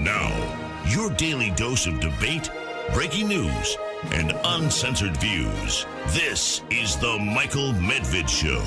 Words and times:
And 0.00 0.06
now, 0.06 0.82
your 0.86 1.10
daily 1.10 1.50
dose 1.50 1.86
of 1.86 2.00
debate, 2.00 2.48
breaking 2.94 3.28
news, 3.28 3.76
and 4.12 4.32
uncensored 4.44 5.14
views. 5.18 5.84
This 6.08 6.62
is 6.70 6.96
the 6.96 7.18
Michael 7.18 7.74
Medved 7.74 8.26
Show. 8.26 8.62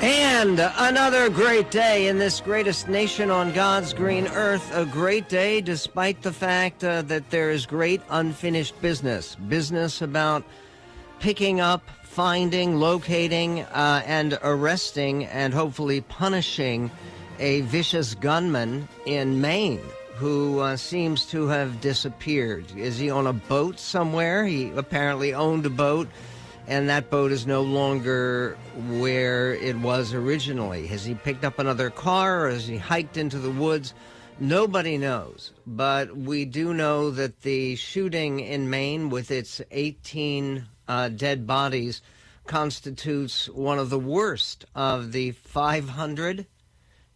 And 0.00 0.60
another 0.60 1.28
great 1.28 1.72
day 1.72 2.06
in 2.06 2.18
this 2.18 2.40
greatest 2.40 2.88
nation 2.88 3.32
on 3.32 3.52
God's 3.52 3.92
green 3.92 4.28
earth. 4.28 4.72
A 4.72 4.86
great 4.86 5.28
day 5.28 5.60
despite 5.60 6.22
the 6.22 6.32
fact 6.32 6.84
uh, 6.84 7.02
that 7.02 7.30
there 7.30 7.50
is 7.50 7.66
great 7.66 8.00
unfinished 8.08 8.80
business. 8.80 9.34
Business 9.34 10.02
about 10.02 10.44
picking 11.18 11.60
up, 11.60 11.82
finding, 12.04 12.76
locating, 12.76 13.62
uh, 13.62 14.02
and 14.06 14.38
arresting, 14.44 15.24
and 15.24 15.52
hopefully 15.52 16.00
punishing 16.02 16.92
a 17.40 17.62
vicious 17.62 18.14
gunman 18.14 18.86
in 19.04 19.40
Maine 19.40 19.80
who 20.20 20.58
uh, 20.58 20.76
seems 20.76 21.24
to 21.24 21.46
have 21.46 21.80
disappeared. 21.80 22.66
Is 22.76 22.98
he 22.98 23.08
on 23.08 23.26
a 23.26 23.32
boat 23.32 23.80
somewhere? 23.80 24.44
He 24.44 24.70
apparently 24.70 25.32
owned 25.32 25.64
a 25.64 25.70
boat 25.70 26.08
and 26.68 26.90
that 26.90 27.08
boat 27.08 27.32
is 27.32 27.46
no 27.46 27.62
longer 27.62 28.58
where 28.90 29.54
it 29.54 29.76
was 29.76 30.12
originally. 30.12 30.86
Has 30.88 31.06
he 31.06 31.14
picked 31.14 31.42
up 31.44 31.58
another 31.58 31.88
car 31.88 32.44
or 32.44 32.50
has 32.50 32.66
he 32.66 32.76
hiked 32.76 33.16
into 33.16 33.38
the 33.38 33.50
woods? 33.50 33.94
Nobody 34.38 34.98
knows. 34.98 35.52
But 35.66 36.14
we 36.14 36.44
do 36.44 36.74
know 36.74 37.10
that 37.12 37.40
the 37.40 37.76
shooting 37.76 38.40
in 38.40 38.68
Maine, 38.68 39.08
with 39.08 39.30
its 39.30 39.62
18 39.70 40.66
uh, 40.86 41.08
dead 41.08 41.46
bodies, 41.46 42.02
constitutes 42.46 43.48
one 43.48 43.78
of 43.78 43.90
the 43.90 43.98
worst 43.98 44.66
of 44.74 45.12
the 45.12 45.32
500. 45.32 46.46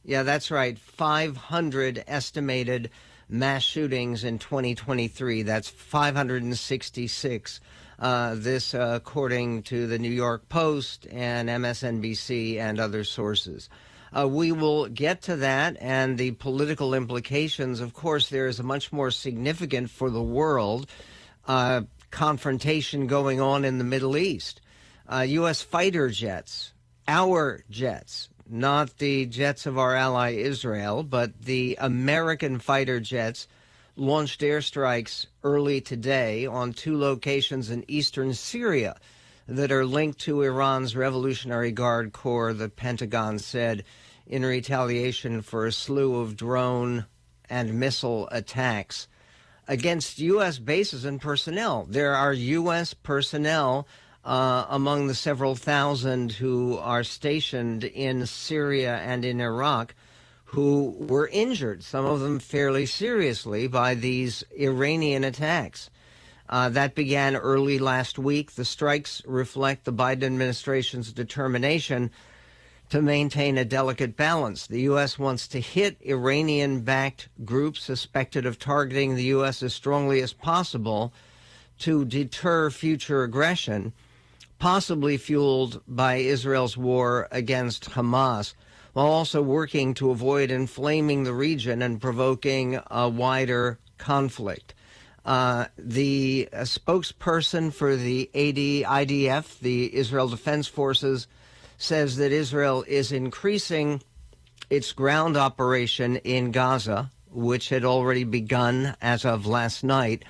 Yeah, 0.04 0.22
that's 0.22 0.50
right, 0.50 0.78
500 0.78 2.04
estimated 2.06 2.90
mass 3.28 3.62
shootings 3.62 4.22
in 4.22 4.38
2023. 4.38 5.42
That's 5.42 5.68
566 5.68 7.60
uh, 7.98 8.34
this, 8.36 8.74
uh, 8.74 8.92
according 8.96 9.62
to 9.62 9.86
the 9.86 9.98
New 9.98 10.10
York 10.10 10.48
Post 10.50 11.06
and 11.10 11.48
MSNBC 11.48 12.58
and 12.58 12.78
other 12.78 13.02
sources. 13.04 13.70
Uh, 14.16 14.28
we 14.28 14.52
will 14.52 14.88
get 14.88 15.22
to 15.22 15.36
that 15.36 15.76
and 15.80 16.18
the 16.18 16.32
political 16.32 16.92
implications. 16.92 17.80
Of 17.80 17.94
course, 17.94 18.28
there 18.28 18.46
is 18.46 18.60
a 18.60 18.64
much 18.64 18.92
more 18.92 19.10
significant 19.10 19.90
for 19.90 20.10
the 20.10 20.22
world 20.22 20.86
uh, 21.48 21.82
confrontation 22.10 23.06
going 23.06 23.40
on 23.40 23.64
in 23.64 23.78
the 23.78 23.84
Middle 23.84 24.16
East. 24.16 24.60
U.S. 25.10 25.62
Uh, 25.62 25.66
fighter 25.66 26.08
jets, 26.10 26.72
our 27.08 27.64
jets, 27.70 28.28
not 28.48 28.98
the 28.98 29.26
jets 29.26 29.66
of 29.66 29.78
our 29.78 29.94
ally 29.94 30.32
Israel, 30.32 31.02
but 31.02 31.42
the 31.42 31.76
American 31.80 32.58
fighter 32.58 33.00
jets 33.00 33.48
launched 33.96 34.40
airstrikes 34.40 35.26
early 35.42 35.80
today 35.80 36.46
on 36.46 36.72
two 36.72 36.98
locations 36.98 37.70
in 37.70 37.84
eastern 37.88 38.34
Syria 38.34 38.96
that 39.46 39.70
are 39.70 39.84
linked 39.84 40.18
to 40.20 40.42
Iran's 40.42 40.96
Revolutionary 40.96 41.70
Guard 41.70 42.12
Corps, 42.12 42.54
the 42.54 42.68
Pentagon 42.68 43.38
said, 43.38 43.84
in 44.26 44.44
retaliation 44.44 45.42
for 45.42 45.66
a 45.66 45.72
slew 45.72 46.20
of 46.20 46.36
drone 46.36 47.06
and 47.48 47.78
missile 47.78 48.28
attacks 48.32 49.06
against 49.68 50.18
U.S. 50.18 50.58
bases 50.58 51.04
and 51.04 51.20
personnel. 51.20 51.86
There 51.88 52.14
are 52.14 52.32
U.S. 52.32 52.94
personnel 52.94 53.86
uh, 54.24 54.66
among 54.70 55.06
the 55.06 55.14
several 55.14 55.54
thousand 55.54 56.32
who 56.32 56.78
are 56.78 57.04
stationed 57.04 57.84
in 57.84 58.26
Syria 58.26 58.96
and 58.96 59.24
in 59.24 59.40
Iraq 59.40 59.94
who 60.54 60.94
were 60.98 61.28
injured, 61.32 61.82
some 61.82 62.04
of 62.04 62.20
them 62.20 62.38
fairly 62.38 62.86
seriously, 62.86 63.66
by 63.66 63.94
these 63.94 64.44
Iranian 64.56 65.24
attacks. 65.24 65.90
Uh, 66.48 66.68
that 66.68 66.94
began 66.94 67.34
early 67.34 67.78
last 67.78 68.18
week. 68.18 68.52
The 68.52 68.64
strikes 68.64 69.20
reflect 69.26 69.84
the 69.84 69.92
Biden 69.92 70.22
administration's 70.22 71.12
determination 71.12 72.12
to 72.90 73.02
maintain 73.02 73.58
a 73.58 73.64
delicate 73.64 74.16
balance. 74.16 74.68
The 74.68 74.82
U.S. 74.82 75.18
wants 75.18 75.48
to 75.48 75.60
hit 75.60 75.96
Iranian 76.02 76.82
backed 76.82 77.28
groups 77.44 77.82
suspected 77.82 78.46
of 78.46 78.58
targeting 78.58 79.16
the 79.16 79.24
U.S. 79.24 79.60
as 79.62 79.74
strongly 79.74 80.20
as 80.20 80.32
possible 80.32 81.12
to 81.80 82.04
deter 82.04 82.70
future 82.70 83.24
aggression, 83.24 83.92
possibly 84.58 85.16
fueled 85.16 85.82
by 85.86 86.16
Israel's 86.16 86.76
war 86.76 87.28
against 87.30 87.90
Hamas 87.90 88.54
while 88.94 89.06
also 89.06 89.42
working 89.42 89.92
to 89.94 90.10
avoid 90.10 90.50
inflaming 90.50 91.24
the 91.24 91.34
region 91.34 91.82
and 91.82 92.00
provoking 92.00 92.80
a 92.90 93.08
wider 93.08 93.78
conflict. 93.98 94.72
Uh, 95.24 95.66
the 95.78 96.48
uh, 96.52 96.58
spokesperson 96.58 97.72
for 97.72 97.96
the 97.96 98.30
AD, 98.34 99.06
IDF, 99.06 99.58
the 99.58 99.94
Israel 99.94 100.28
Defense 100.28 100.68
Forces, 100.68 101.26
says 101.78 102.16
that 102.16 102.30
Israel 102.30 102.84
is 102.86 103.10
increasing 103.10 104.00
its 104.70 104.92
ground 104.92 105.36
operation 105.36 106.16
in 106.16 106.52
Gaza, 106.52 107.10
which 107.30 107.70
had 107.70 107.84
already 107.84 108.24
begun 108.24 108.96
as 109.00 109.24
of 109.24 109.46
last 109.46 109.82
night. 109.82 110.24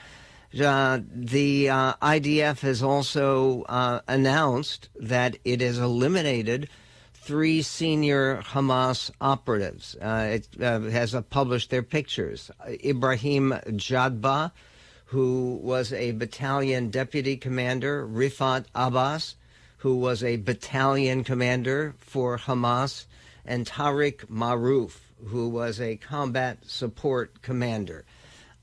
Uh, 0.60 1.00
the 1.12 1.68
uh, 1.68 1.94
IDF 1.94 2.60
has 2.60 2.82
also 2.82 3.62
uh, 3.62 4.00
announced 4.06 4.88
that 4.94 5.36
it 5.44 5.60
has 5.60 5.78
eliminated 5.78 6.68
three 7.12 7.62
senior 7.62 8.42
Hamas 8.42 9.10
operatives. 9.20 9.96
Uh, 9.96 10.34
it 10.34 10.48
uh, 10.62 10.80
has 10.80 11.14
uh, 11.14 11.22
published 11.22 11.70
their 11.70 11.82
pictures. 11.82 12.50
Ibrahim 12.84 13.54
Jadba, 13.68 14.52
who 15.06 15.58
was 15.62 15.92
a 15.92 16.12
battalion 16.12 16.90
deputy 16.90 17.36
commander, 17.36 18.06
Rifat 18.06 18.66
Abbas, 18.74 19.36
who 19.78 19.96
was 19.96 20.22
a 20.22 20.36
battalion 20.36 21.24
commander 21.24 21.94
for 21.98 22.38
Hamas, 22.38 23.06
and 23.44 23.66
Tariq 23.66 24.26
Maruf, 24.26 24.98
who 25.26 25.48
was 25.48 25.80
a 25.80 25.96
combat 25.96 26.58
support 26.66 27.42
commander. 27.42 28.04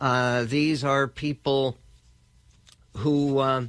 Uh, 0.01 0.45
these 0.45 0.84
are 0.84 1.07
people 1.07 1.78
who 2.97 3.38
uh, 3.38 3.63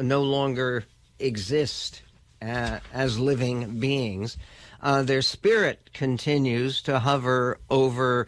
no 0.00 0.22
longer 0.22 0.84
exist 1.18 2.00
uh, 2.40 2.78
as 2.94 3.18
living 3.18 3.78
beings. 3.78 4.38
Uh, 4.80 5.02
their 5.02 5.20
spirit 5.20 5.90
continues 5.92 6.80
to 6.80 6.98
hover 6.98 7.58
over 7.68 8.26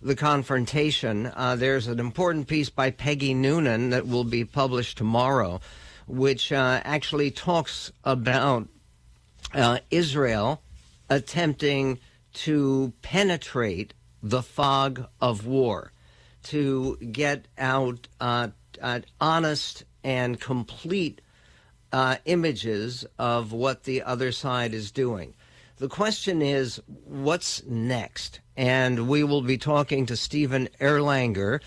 the 0.00 0.16
confrontation. 0.16 1.26
Uh, 1.26 1.54
there's 1.56 1.88
an 1.88 2.00
important 2.00 2.48
piece 2.48 2.70
by 2.70 2.90
Peggy 2.90 3.34
Noonan 3.34 3.90
that 3.90 4.06
will 4.06 4.24
be 4.24 4.46
published 4.46 4.96
tomorrow, 4.96 5.60
which 6.06 6.52
uh, 6.52 6.80
actually 6.84 7.30
talks 7.30 7.92
about 8.02 8.66
Israel 9.90 10.62
attempting 11.10 11.98
to 12.32 12.94
penetrate 13.02 13.92
the 14.22 14.42
fog 14.42 15.06
of 15.20 15.46
war, 15.46 15.92
to 16.44 16.96
get 16.96 17.46
out 17.58 18.08
uh, 18.20 18.48
honest 19.20 19.84
and 20.02 20.40
complete 20.40 21.20
uh, 21.92 22.16
images 22.24 23.06
of 23.18 23.52
what 23.52 23.84
the 23.84 24.02
other 24.02 24.32
side 24.32 24.74
is 24.74 24.90
doing. 24.90 25.34
The 25.76 25.88
question 25.88 26.42
is, 26.42 26.80
what's 27.04 27.64
next? 27.66 28.40
And 28.56 29.08
we 29.08 29.24
will 29.24 29.42
be 29.42 29.58
talking 29.58 30.06
to 30.06 30.16
Stephen 30.16 30.68
Erlanger. 30.80 31.60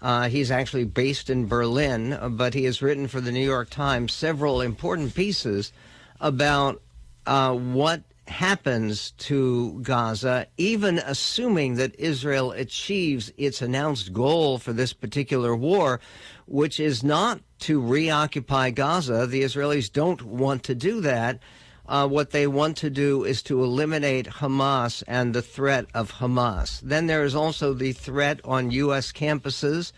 Uh, 0.00 0.28
he's 0.28 0.50
actually 0.50 0.84
based 0.84 1.28
in 1.28 1.48
Berlin, 1.48 2.18
but 2.36 2.54
he 2.54 2.64
has 2.64 2.82
written 2.82 3.08
for 3.08 3.20
the 3.20 3.32
New 3.32 3.44
York 3.44 3.70
Times 3.70 4.12
several 4.12 4.60
important 4.60 5.14
pieces 5.14 5.72
about 6.20 6.80
uh, 7.26 7.52
what 7.54 8.02
happens 8.28 9.12
to 9.12 9.80
Gaza, 9.82 10.46
even 10.56 10.98
assuming 10.98 11.74
that 11.74 11.98
Israel 11.98 12.52
achieves 12.52 13.32
its 13.36 13.62
announced 13.62 14.12
goal 14.12 14.58
for 14.58 14.72
this 14.72 14.92
particular 14.92 15.56
war, 15.56 16.00
which 16.46 16.78
is 16.78 17.02
not 17.02 17.40
to 17.60 17.80
reoccupy 17.80 18.70
Gaza. 18.70 19.26
The 19.26 19.42
Israelis 19.42 19.92
don't 19.92 20.22
want 20.22 20.62
to 20.64 20.74
do 20.74 21.00
that. 21.00 21.40
Uh, 21.86 22.06
what 22.06 22.30
they 22.30 22.46
want 22.46 22.76
to 22.76 22.90
do 22.90 23.24
is 23.24 23.42
to 23.42 23.64
eliminate 23.64 24.26
Hamas 24.26 25.02
and 25.08 25.34
the 25.34 25.40
threat 25.40 25.86
of 25.94 26.12
Hamas. 26.12 26.80
Then 26.80 27.06
there 27.06 27.24
is 27.24 27.34
also 27.34 27.72
the 27.72 27.92
threat 27.92 28.40
on 28.44 28.70
U.S. 28.70 29.10
campuses 29.10 29.92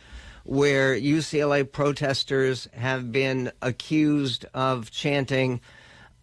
where 0.45 0.95
UCLA 0.95 1.71
protesters 1.71 2.69
have 2.75 3.11
been 3.13 3.51
accused 3.61 4.47
of 4.55 4.91
chanting 4.91 5.61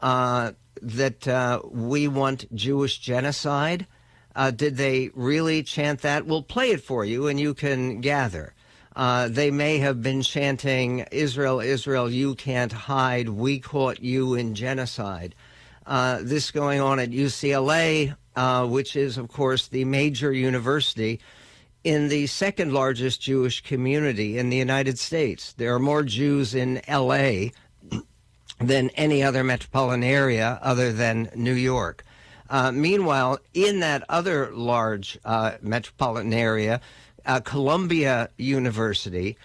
uh, 0.02 0.52
that 0.82 1.28
uh, 1.28 1.62
we 1.70 2.08
want 2.08 2.54
Jewish 2.56 3.00
genocide. 3.00 3.88
Uh, 4.36 4.52
did 4.52 4.78
they 4.78 5.10
really 5.16 5.64
chant 5.64 6.02
that? 6.02 6.26
We'll 6.26 6.44
play 6.44 6.72
it 6.72 6.82
for 6.82 7.04
you 7.04 7.28
and 7.28 7.40
you 7.40 7.54
can 7.54 8.02
gather. 8.02 8.54
Uh, 8.96 9.28
they 9.28 9.52
may 9.52 9.78
have 9.78 10.02
been 10.02 10.24
chanting, 10.24 11.02
Israel, 11.12 11.60
Israel, 11.60 12.10
you 12.10 12.34
can't 12.34 12.72
hide. 12.72 13.30
We 13.30 13.60
caught 13.60 14.02
you 14.02 14.34
in 14.34 14.56
genocide. 14.56 15.36
Uh, 15.86 16.20
this 16.24 16.50
going 16.52 16.82
on 16.82 17.00
at 17.00 17.12
UCLA, 17.12 18.16
uh, 18.36 18.66
which 18.66 18.96
is, 18.96 19.18
of 19.18 19.28
course, 19.30 19.68
the 19.68 19.86
major 19.86 20.34
university 20.34 21.20
in 21.84 22.10
the 22.10 22.28
second 22.28 22.74
largest 22.74 23.22
Jewish 23.22 23.62
community 23.62 24.38
in 24.38 24.50
the 24.50 24.58
United 24.58 25.00
States. 25.00 25.54
There 25.54 25.74
are 25.74 25.80
more 25.80 26.04
Jews 26.04 26.54
in 26.54 26.82
L.A. 26.88 27.54
than 28.60 28.90
any 28.92 29.22
other 29.24 29.44
metropolitan 29.44 30.04
area 30.04 30.60
other 30.62 30.92
than 30.92 31.30
New 31.36 31.54
York. 31.54 32.04
Uh, 32.50 32.72
meanwhile, 32.72 33.40
in 33.54 33.82
that 33.82 34.04
other 34.10 34.52
large 34.54 35.18
uh, 35.26 35.54
metropolitan 35.62 36.34
area, 36.34 36.80
uh, 37.26 37.40
Columbia 37.42 38.30
University, 38.38 39.38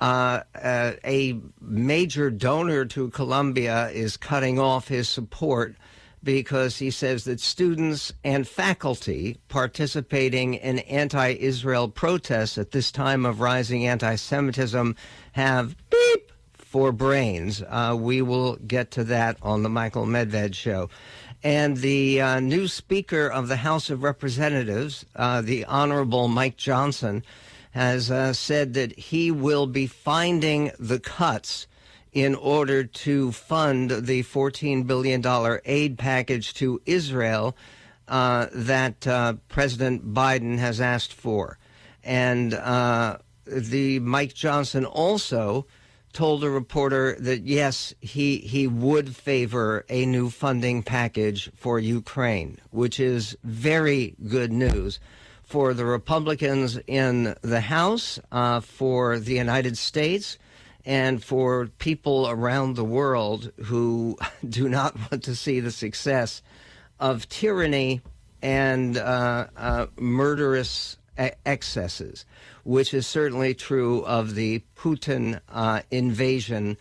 uh, 0.00 0.40
uh, 0.54 0.92
a 1.04 1.38
major 1.60 2.30
donor 2.30 2.84
to 2.84 3.08
Columbia, 3.10 3.88
is 3.90 4.16
cutting 4.16 4.58
off 4.58 4.88
his 4.88 5.08
support 5.08 5.74
because 6.22 6.78
he 6.78 6.90
says 6.90 7.24
that 7.24 7.40
students 7.40 8.12
and 8.24 8.46
faculty 8.46 9.38
participating 9.48 10.54
in 10.54 10.80
anti 10.80 11.30
Israel 11.32 11.88
protests 11.88 12.58
at 12.58 12.72
this 12.72 12.92
time 12.92 13.24
of 13.24 13.40
rising 13.40 13.86
anti 13.86 14.16
Semitism 14.16 14.94
have 15.32 15.76
beep 15.88 16.30
for 16.70 16.92
brains. 16.92 17.64
Uh, 17.68 17.96
we 17.98 18.22
will 18.22 18.54
get 18.54 18.92
to 18.92 19.02
that 19.02 19.36
on 19.42 19.64
the 19.64 19.68
Michael 19.68 20.06
Medved 20.06 20.54
show. 20.54 20.88
And 21.42 21.78
the 21.78 22.20
uh, 22.20 22.38
new 22.38 22.68
Speaker 22.68 23.26
of 23.26 23.48
the 23.48 23.56
House 23.56 23.90
of 23.90 24.04
Representatives, 24.04 25.04
uh, 25.16 25.40
the 25.40 25.64
Honorable 25.64 26.28
Mike 26.28 26.56
Johnson, 26.56 27.24
has 27.72 28.08
uh, 28.08 28.32
said 28.32 28.74
that 28.74 28.96
he 28.96 29.32
will 29.32 29.66
be 29.66 29.88
finding 29.88 30.70
the 30.78 31.00
cuts 31.00 31.66
in 32.12 32.36
order 32.36 32.84
to 32.84 33.32
fund 33.32 33.90
the 33.90 34.22
$14 34.22 34.86
billion 34.86 35.24
aid 35.64 35.98
package 35.98 36.54
to 36.54 36.80
Israel 36.86 37.56
uh, 38.06 38.46
that 38.52 39.04
uh, 39.08 39.34
President 39.48 40.14
Biden 40.14 40.58
has 40.58 40.80
asked 40.80 41.14
for. 41.14 41.58
And 42.04 42.52
the 42.52 43.98
Mike 43.98 44.34
Johnson 44.34 44.84
also 44.84 45.66
told 46.12 46.42
a 46.42 46.50
reporter 46.50 47.16
that 47.20 47.42
yes, 47.42 47.94
he 48.00 48.38
he 48.38 48.66
would 48.66 49.14
favor 49.14 49.84
a 49.88 50.06
new 50.06 50.30
funding 50.30 50.82
package 50.82 51.50
for 51.54 51.78
Ukraine, 51.78 52.58
which 52.70 52.98
is 52.98 53.36
very 53.44 54.14
good 54.28 54.52
news 54.52 55.00
for 55.42 55.74
the 55.74 55.84
Republicans 55.84 56.78
in 56.86 57.34
the 57.42 57.60
House, 57.60 58.20
uh, 58.30 58.60
for 58.60 59.18
the 59.18 59.34
United 59.34 59.76
States, 59.76 60.38
and 60.84 61.22
for 61.22 61.66
people 61.78 62.28
around 62.28 62.76
the 62.76 62.84
world 62.84 63.52
who 63.64 64.16
do 64.48 64.68
not 64.68 64.96
want 65.10 65.24
to 65.24 65.34
see 65.34 65.60
the 65.60 65.72
success 65.72 66.42
of 66.98 67.28
tyranny 67.28 68.00
and 68.42 68.96
uh, 68.96 69.46
uh, 69.56 69.86
murderous 69.98 70.96
excesses, 71.44 72.24
which 72.64 72.94
is 72.94 73.06
certainly 73.06 73.54
true 73.54 74.04
of 74.04 74.34
the 74.34 74.62
Putin 74.76 75.40
uh, 75.48 75.82
invasion 75.90 76.76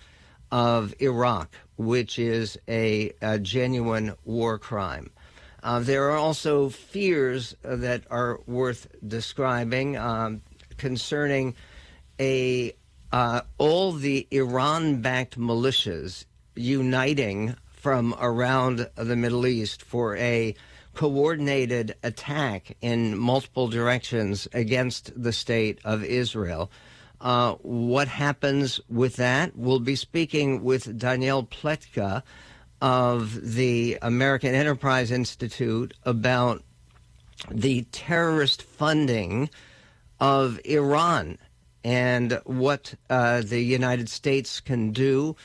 of 0.51 0.93
Iraq, 0.99 1.55
which 1.77 2.17
is 2.17 2.57
a, 2.67 3.11
a 3.21 3.37
genuine 3.39 4.13
war 4.25 4.57
crime. 4.57 5.11
Uh, 5.61 5.79
there 5.79 6.09
are 6.09 6.17
also 6.17 6.69
fears 6.69 7.55
that 7.63 8.03
are 8.09 8.39
worth 8.47 8.87
describing 9.05 9.97
um, 9.97 10.41
concerning 10.77 11.53
a 12.19 12.73
uh, 13.11 13.41
all 13.57 13.91
the 13.91 14.27
Iran 14.31 15.01
backed 15.01 15.37
militias 15.37 16.25
uniting 16.55 17.55
from 17.67 18.15
around 18.19 18.87
the 18.95 19.15
Middle 19.15 19.47
East 19.47 19.81
for 19.81 20.15
a 20.17 20.53
coordinated 20.99 21.95
attack 22.03 22.75
in 22.81 23.17
multiple 23.17 23.69
directions 23.69 24.49
against 24.51 25.13
the 25.15 25.31
state 25.31 25.79
of 25.85 26.03
Israel. 26.03 26.69
Uh, 27.21 27.53
what 27.61 28.09
happens 28.09 28.81
with 28.89 29.15
that? 29.15 29.55
We'll 29.55 29.79
be 29.79 29.95
speaking 29.95 30.61
with 30.61 30.99
Danielle 30.99 31.43
Pletka 31.43 32.21
of 32.81 33.55
the 33.55 33.97
American 34.01 34.53
Enterprise 34.53 35.09
Institute 35.09 35.93
about 36.03 36.63
the 37.49 37.83
terrorist 37.93 38.61
funding 38.61 39.49
of 40.19 40.59
Iran 40.65 41.37
and 41.81 42.41
what 42.43 42.93
uh, 43.09 43.41
the 43.41 43.61
United 43.61 44.09
States 44.09 44.59
can 44.59 44.91
do 44.91 45.37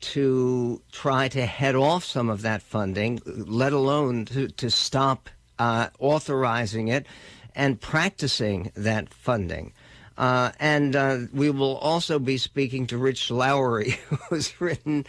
to 0.00 0.80
try 0.92 1.28
to 1.28 1.44
head 1.44 1.74
off 1.74 2.04
some 2.04 2.28
of 2.28 2.42
that 2.42 2.62
funding, 2.62 3.20
let 3.24 3.72
alone 3.72 4.24
to, 4.26 4.48
to 4.48 4.70
stop 4.70 5.28
uh, 5.58 5.88
authorizing 5.98 6.88
it 6.88 7.06
and 7.54 7.80
practicing 7.80 8.72
that 8.74 9.12
funding. 9.12 9.72
Uh, 10.16 10.52
and 10.58 10.96
uh, 10.96 11.18
we 11.32 11.50
will 11.50 11.76
also 11.78 12.18
be 12.18 12.36
speaking 12.36 12.86
to 12.86 12.98
Rich 12.98 13.30
Lowry, 13.30 13.90
who 14.08 14.34
has 14.34 14.60
written 14.60 15.06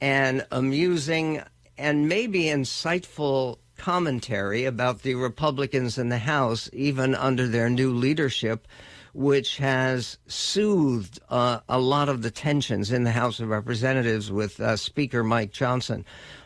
an 0.00 0.42
amusing 0.50 1.42
and 1.78 2.08
maybe 2.08 2.44
insightful 2.44 3.58
commentary 3.76 4.64
about 4.64 5.02
the 5.02 5.14
Republicans 5.14 5.98
in 5.98 6.08
the 6.08 6.18
House, 6.18 6.70
even 6.72 7.14
under 7.14 7.48
their 7.48 7.70
new 7.70 7.92
leadership 7.92 8.68
which 9.14 9.58
has 9.58 10.18
soothed 10.26 11.20
uh, 11.28 11.60
a 11.68 11.78
lot 11.78 12.08
of 12.08 12.22
the 12.22 12.30
tensions 12.30 12.92
in 12.92 13.04
the 13.04 13.10
House 13.10 13.40
of 13.40 13.48
Representatives 13.48 14.32
with 14.32 14.58
uh, 14.60 14.76
Speaker 14.76 15.22
Mike 15.22 15.52
Johnson. 15.52 16.04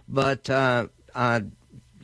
But 0.08 0.48
uh, 0.50 0.88
uh 1.14 1.40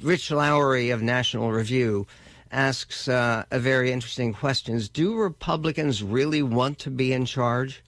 Rich 0.03 0.33
Lowry 0.33 0.91
of 0.91 1.01
National 1.01 1.53
Review 1.53 2.09
asks 2.51 3.09
uh, 3.09 3.45
a 3.51 3.59
very 3.59 3.93
interesting 3.93 4.33
question. 4.33 4.81
Do 4.93 5.15
Republicans 5.17 6.03
really 6.03 6.43
want 6.43 6.79
to 6.81 6.91
be 6.91 7.13
in 7.13 7.25
charge? 7.25 7.83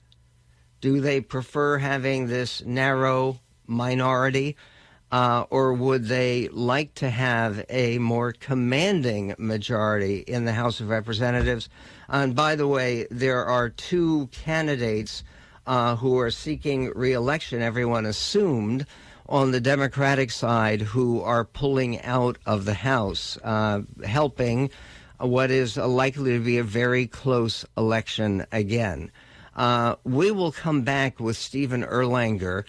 Do 0.81 1.01
they 1.01 1.21
prefer 1.21 1.77
having 1.77 2.27
this 2.27 2.63
narrow 2.65 3.39
minority? 3.67 4.55
Uh, 5.11 5.45
or 5.49 5.73
would 5.73 6.05
they 6.05 6.47
like 6.49 6.93
to 6.95 7.09
have 7.09 7.63
a 7.69 7.97
more 7.99 8.33
commanding 8.33 9.35
majority 9.37 10.19
in 10.19 10.45
the 10.45 10.53
House 10.53 10.79
of 10.79 10.89
Representatives? 10.89 11.69
And 12.07 12.35
by 12.35 12.55
the 12.55 12.67
way, 12.67 13.07
there 13.09 13.45
are 13.45 13.69
two 13.69 14.27
candidates 14.31 15.23
uh, 15.67 15.95
who 15.95 16.19
are 16.19 16.31
seeking 16.31 16.91
reelection, 16.95 17.61
everyone 17.61 18.05
assumed, 18.05 18.85
on 19.27 19.51
the 19.51 19.59
Democratic 19.59 20.29
side 20.29 20.81
who 20.81 21.21
are 21.21 21.43
pulling 21.43 22.01
out 22.03 22.37
of 22.45 22.65
the 22.65 22.75
House, 22.75 23.37
uh, 23.43 23.81
helping 24.03 24.69
what 25.19 25.49
is 25.49 25.77
likely 25.77 26.33
to 26.33 26.43
be 26.43 26.57
a 26.57 26.63
very 26.63 27.07
close 27.07 27.65
election 27.77 28.45
again. 28.51 29.11
Uh, 29.55 29.95
we 30.03 30.31
will 30.31 30.51
come 30.51 30.81
back 30.83 31.19
with 31.19 31.37
Stephen 31.37 31.83
Erlanger 31.83 32.65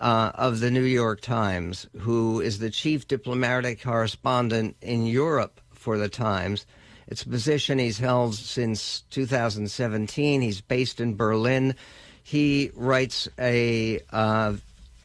uh, 0.00 0.32
of 0.34 0.60
the 0.60 0.70
New 0.70 0.82
York 0.82 1.20
Times, 1.20 1.86
who 1.98 2.40
is 2.40 2.58
the 2.58 2.70
chief 2.70 3.06
diplomatic 3.06 3.82
correspondent 3.82 4.76
in 4.80 5.06
Europe 5.06 5.60
for 5.70 5.98
the 5.98 6.08
Times. 6.08 6.66
It's 7.10 7.22
a 7.22 7.28
position 7.28 7.80
he's 7.80 7.98
held 7.98 8.36
since 8.36 9.00
2017. 9.10 10.40
He's 10.40 10.60
based 10.60 11.00
in 11.00 11.16
Berlin. 11.16 11.74
He 12.22 12.70
writes 12.76 13.28
a, 13.36 13.98
uh, 14.12 14.54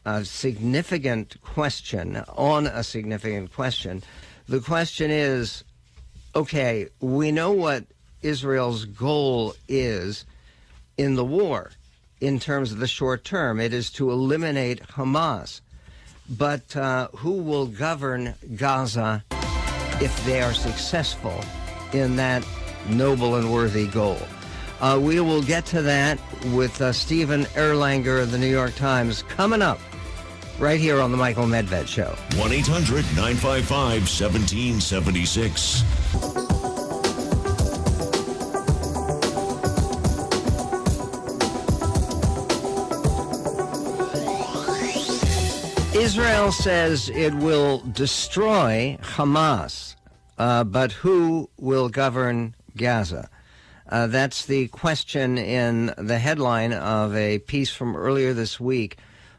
a 0.04 0.24
significant 0.24 1.36
question 1.42 2.22
on 2.36 2.68
a 2.68 2.84
significant 2.84 3.52
question. 3.52 4.04
The 4.48 4.60
question 4.60 5.10
is 5.10 5.64
okay, 6.36 6.86
we 7.00 7.32
know 7.32 7.50
what 7.50 7.84
Israel's 8.22 8.84
goal 8.84 9.54
is 9.68 10.26
in 10.98 11.14
the 11.14 11.24
war 11.24 11.72
in 12.20 12.38
terms 12.38 12.72
of 12.72 12.78
the 12.78 12.86
short 12.86 13.24
term. 13.24 13.58
It 13.58 13.72
is 13.72 13.90
to 13.92 14.10
eliminate 14.10 14.82
Hamas. 14.82 15.60
But 16.28 16.76
uh, 16.76 17.08
who 17.16 17.32
will 17.32 17.66
govern 17.66 18.34
Gaza 18.54 19.24
if 20.00 20.24
they 20.24 20.42
are 20.42 20.54
successful? 20.54 21.42
In 21.92 22.16
that 22.16 22.46
noble 22.88 23.36
and 23.36 23.52
worthy 23.52 23.86
goal. 23.86 24.18
Uh, 24.80 24.98
we 25.00 25.20
will 25.20 25.42
get 25.42 25.64
to 25.66 25.80
that 25.82 26.18
with 26.52 26.80
uh, 26.80 26.92
Stephen 26.92 27.44
Erlanger 27.54 28.22
of 28.22 28.30
the 28.30 28.38
New 28.38 28.50
York 28.50 28.74
Times 28.74 29.22
coming 29.24 29.62
up 29.62 29.80
right 30.58 30.78
here 30.80 31.00
on 31.00 31.10
the 31.10 31.16
Michael 31.16 31.46
Medved 31.46 31.88
Show. 31.88 32.14
1 32.38 32.52
800 32.52 33.04
955 33.16 34.02
1776. 34.02 35.84
Israel 45.96 46.52
says 46.52 47.08
it 47.08 47.34
will 47.34 47.78
destroy 47.92 48.96
Hamas. 49.02 49.95
Uh, 50.38 50.64
but 50.64 50.92
who 50.92 51.48
will 51.56 51.88
govern 51.88 52.54
Gaza? 52.76 53.30
Uh, 53.88 54.06
that's 54.08 54.46
the 54.46 54.68
question 54.68 55.38
in 55.38 55.94
the 55.96 56.18
headline 56.18 56.72
of 56.72 57.14
a 57.14 57.38
piece 57.38 57.70
from 57.70 57.96
earlier 57.96 58.34
this 58.34 58.58
week 58.58 58.98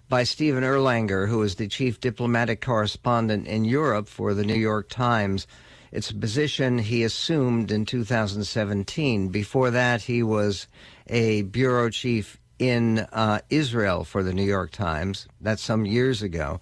by 0.09 0.23
Stephen 0.23 0.63
Erlanger, 0.63 1.27
who 1.27 1.41
is 1.41 1.55
the 1.55 1.67
chief 1.67 1.99
diplomatic 1.99 2.61
correspondent 2.61 3.45
in 3.45 3.65
Europe 3.65 4.07
for 4.07 4.33
the 4.33 4.45
New 4.45 4.55
York 4.55 4.87
Times. 4.89 5.47
it's 5.91 6.11
a 6.11 6.15
position 6.15 6.77
he 6.77 7.03
assumed 7.03 7.71
in 7.71 7.85
2017. 7.85 9.29
Before 9.29 9.71
that, 9.71 10.01
he 10.01 10.23
was 10.23 10.67
a 11.07 11.41
bureau 11.43 11.89
chief 11.89 12.39
in 12.59 12.99
uh, 13.11 13.39
Israel 13.49 14.03
for 14.03 14.23
the 14.23 14.33
New 14.33 14.43
York 14.43 14.71
Times. 14.71 15.27
That's 15.41 15.61
some 15.61 15.85
years 15.85 16.21
ago. 16.21 16.59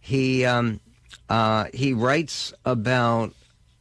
He 0.00 0.44
um, 0.44 0.80
uh, 1.28 1.66
he 1.72 1.92
writes 1.92 2.52
about 2.64 3.32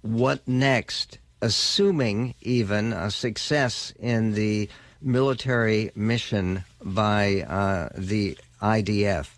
what 0.03 0.47
next, 0.47 1.17
assuming 1.41 2.35
even 2.41 2.93
a 2.93 3.09
success 3.09 3.91
in 3.99 4.33
the 4.33 4.69
military 5.01 5.91
mission 5.95 6.63
by 6.81 7.41
uh, 7.41 7.89
the 7.97 8.37
IDF. 8.61 9.29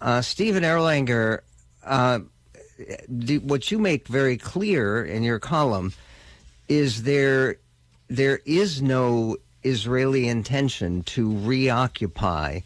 Uh, 0.00 0.20
Stephen 0.22 0.62
Erlanger, 0.62 1.40
uh, 1.84 2.20
what 3.42 3.70
you 3.70 3.78
make 3.78 4.06
very 4.06 4.36
clear 4.36 5.04
in 5.04 5.22
your 5.22 5.38
column 5.38 5.92
is 6.68 7.02
there 7.04 7.56
there 8.08 8.40
is 8.44 8.82
no 8.82 9.36
Israeli 9.62 10.28
intention 10.28 11.02
to 11.02 11.36
reoccupy 11.38 12.60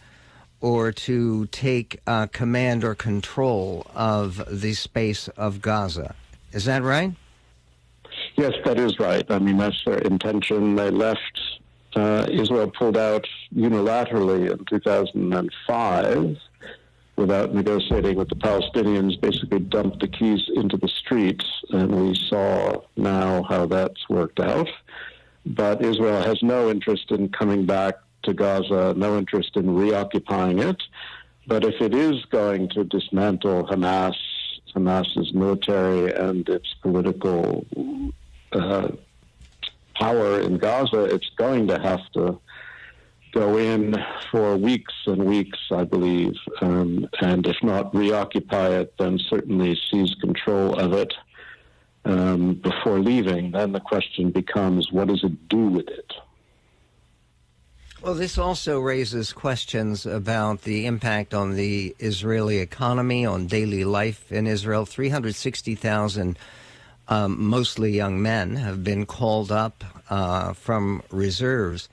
or 0.61 0.93
to 0.93 1.47
take 1.47 2.01
uh, 2.07 2.27
command 2.27 2.85
or 2.85 2.95
control 2.95 3.87
of 3.95 4.43
the 4.51 4.75
space 4.75 5.29
of 5.29 5.63
Gaza. 5.63 6.15
Is 6.53 6.65
that 6.65 6.83
right? 6.83 7.13
Yes, 8.37 8.53
that 8.65 8.79
is 8.79 8.99
right. 8.99 9.25
I 9.31 9.39
mean, 9.39 9.59
that's 9.59 9.85
their 9.85 9.99
intention. 9.99 10.77
They 10.77 10.91
left, 10.91 11.41
uh, 11.95 12.27
Israel 12.31 12.71
pulled 12.71 12.97
out 12.97 13.27
unilaterally 13.55 14.51
in 14.51 14.65
2005 14.65 16.37
without 17.17 17.55
negotiating 17.55 18.17
with 18.17 18.31
the 18.31 18.35
Palestinians, 18.35 19.21
basically 19.21 19.59
dumped 19.61 20.01
the 20.01 20.09
keys 20.09 20.41
into 20.55 20.77
the 20.79 20.89
streets, 20.89 21.45
and 21.71 21.95
we 21.95 22.15
saw 22.15 22.81
now 22.97 23.43
how 23.43 23.67
that's 23.67 24.09
worked 24.09 24.41
out. 24.41 24.69
But 25.45 25.85
Israel 25.85 26.23
has 26.23 26.43
no 26.43 26.71
interest 26.71 27.11
in 27.11 27.29
coming 27.29 27.67
back 27.67 27.97
to 28.23 28.33
Gaza, 28.33 28.95
no 28.97 29.19
interest 29.19 29.57
in 29.57 29.75
reoccupying 29.75 30.61
it. 30.61 30.83
But 31.47 31.65
if 31.65 31.81
it 31.81 31.95
is 31.95 32.25
going 32.27 32.69
to 32.71 32.85
dismantle 32.85 33.67
Hamas, 33.67 34.17
Hamas's 34.75 35.33
military 35.33 36.13
and 36.13 36.49
its 36.49 36.75
political 36.83 37.67
uh, 38.53 38.89
power 39.95 40.41
in 40.41 40.59
Gaza, 40.59 41.05
it's 41.05 41.31
going 41.37 41.69
to 41.69 41.79
have 41.79 42.01
to 42.13 42.41
go 43.33 43.59
in 43.59 43.95
for 44.31 44.57
weeks 44.57 44.95
and 45.07 45.25
weeks, 45.25 45.59
I 45.71 45.85
believe, 45.85 46.35
um, 46.61 47.09
and 47.21 47.47
if 47.47 47.57
not 47.63 47.95
reoccupy 47.95 48.71
it, 48.71 48.95
then 48.99 49.19
certainly 49.19 49.79
seize 49.91 50.15
control 50.21 50.79
of 50.79 50.93
it 50.93 51.15
um, 52.05 52.55
before 52.55 52.99
leaving. 52.99 53.53
Then 53.53 53.73
the 53.73 53.81
question 53.81 54.31
becomes, 54.31 54.91
what 54.91 55.09
does 55.09 55.23
it 55.23 55.49
do 55.49 55.69
with 55.69 55.89
it? 55.89 56.13
Well, 58.03 58.15
this 58.15 58.39
also 58.39 58.81
raises 58.81 59.35
questions 59.35 60.07
about 60.07 60.63
the 60.63 60.87
impact 60.87 61.35
on 61.35 61.55
the 61.55 61.95
Israeli 61.99 62.57
economy, 62.57 63.27
on 63.27 63.47
daily 63.47 63.85
life 63.85 64.33
in 64.33 64.47
Israel. 64.47 64.87
360,000, 64.87 66.39
um, 67.09 67.45
mostly 67.45 67.91
young 67.93 68.23
men, 68.23 68.57
have 68.57 68.83
been 68.83 69.05
called 69.05 69.53
up 69.53 69.85
uh, 70.09 70.55
from 70.55 71.03
reserves. 71.11 71.91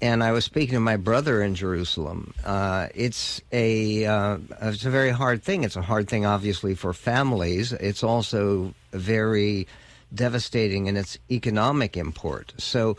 And 0.00 0.24
I 0.24 0.32
was 0.32 0.46
speaking 0.46 0.76
to 0.76 0.80
my 0.80 0.96
brother 0.96 1.42
in 1.42 1.54
Jerusalem. 1.54 2.32
Uh, 2.42 2.88
it's 2.94 3.42
a 3.52 4.06
uh, 4.06 4.38
it's 4.62 4.86
a 4.86 4.90
very 4.90 5.10
hard 5.10 5.42
thing. 5.42 5.62
It's 5.62 5.76
a 5.76 5.82
hard 5.82 6.08
thing, 6.08 6.24
obviously, 6.24 6.74
for 6.74 6.94
families. 6.94 7.72
It's 7.72 8.02
also 8.02 8.72
very 8.92 9.66
devastating 10.14 10.86
in 10.86 10.96
its 10.96 11.18
economic 11.30 11.98
import. 11.98 12.54
So 12.56 12.96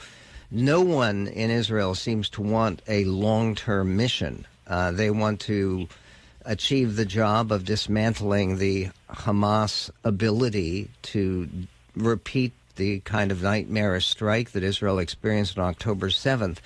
no 0.52 0.82
one 0.82 1.28
in 1.28 1.50
Israel 1.50 1.96
seems 1.96 2.30
to 2.30 2.42
want 2.42 2.82
a 2.88 3.06
long 3.06 3.56
term 3.56 3.96
mission. 3.96 4.46
Uh, 4.68 4.92
they 4.92 5.12
want 5.12 5.40
to 5.42 5.88
achieve 6.46 6.96
the 6.96 7.06
job 7.06 7.52
of 7.52 7.66
dismantling 7.66 8.58
the 8.58 8.90
Hamas 9.10 9.90
ability 10.04 10.90
to 11.02 11.50
repeat 11.96 12.54
the 12.76 13.00
kind 13.02 13.32
of 13.32 13.42
nightmarish 13.42 14.08
strike 14.08 14.52
that 14.52 14.64
Israel 14.64 15.00
experienced 15.00 15.58
on 15.58 15.66
October 15.66 16.10
7th. 16.10 16.58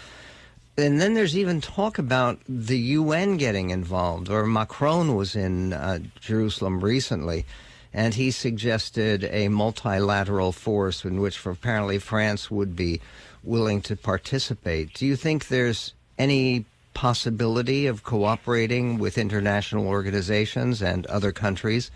And 0.77 0.99
then 0.99 1.13
there's 1.13 1.37
even 1.37 1.61
talk 1.61 1.97
about 1.97 2.39
the 2.47 2.77
UN 2.77 3.37
getting 3.37 3.69
involved, 3.69 4.29
or 4.29 4.45
Macron 4.45 5.15
was 5.15 5.35
in 5.35 5.73
uh, 5.73 5.99
Jerusalem 6.19 6.79
recently, 6.79 7.45
and 7.93 8.13
he 8.13 8.31
suggested 8.31 9.25
a 9.25 9.49
multilateral 9.49 10.51
force 10.51 11.03
in 11.03 11.19
which 11.19 11.45
apparently 11.45 11.99
France 11.99 12.49
would 12.49 12.75
be 12.75 13.01
willing 13.43 13.81
to 13.81 13.95
participate. 13.95 14.93
Do 14.93 15.05
you 15.05 15.15
think 15.15 15.47
there's 15.47 15.93
any 16.17 16.65
possibility 16.93 17.87
of 17.87 18.03
cooperating 18.03 18.99
with 18.99 19.17
international 19.17 19.87
organizations 19.87 20.81
and 20.81 21.05
other 21.07 21.31
countries 21.31 21.91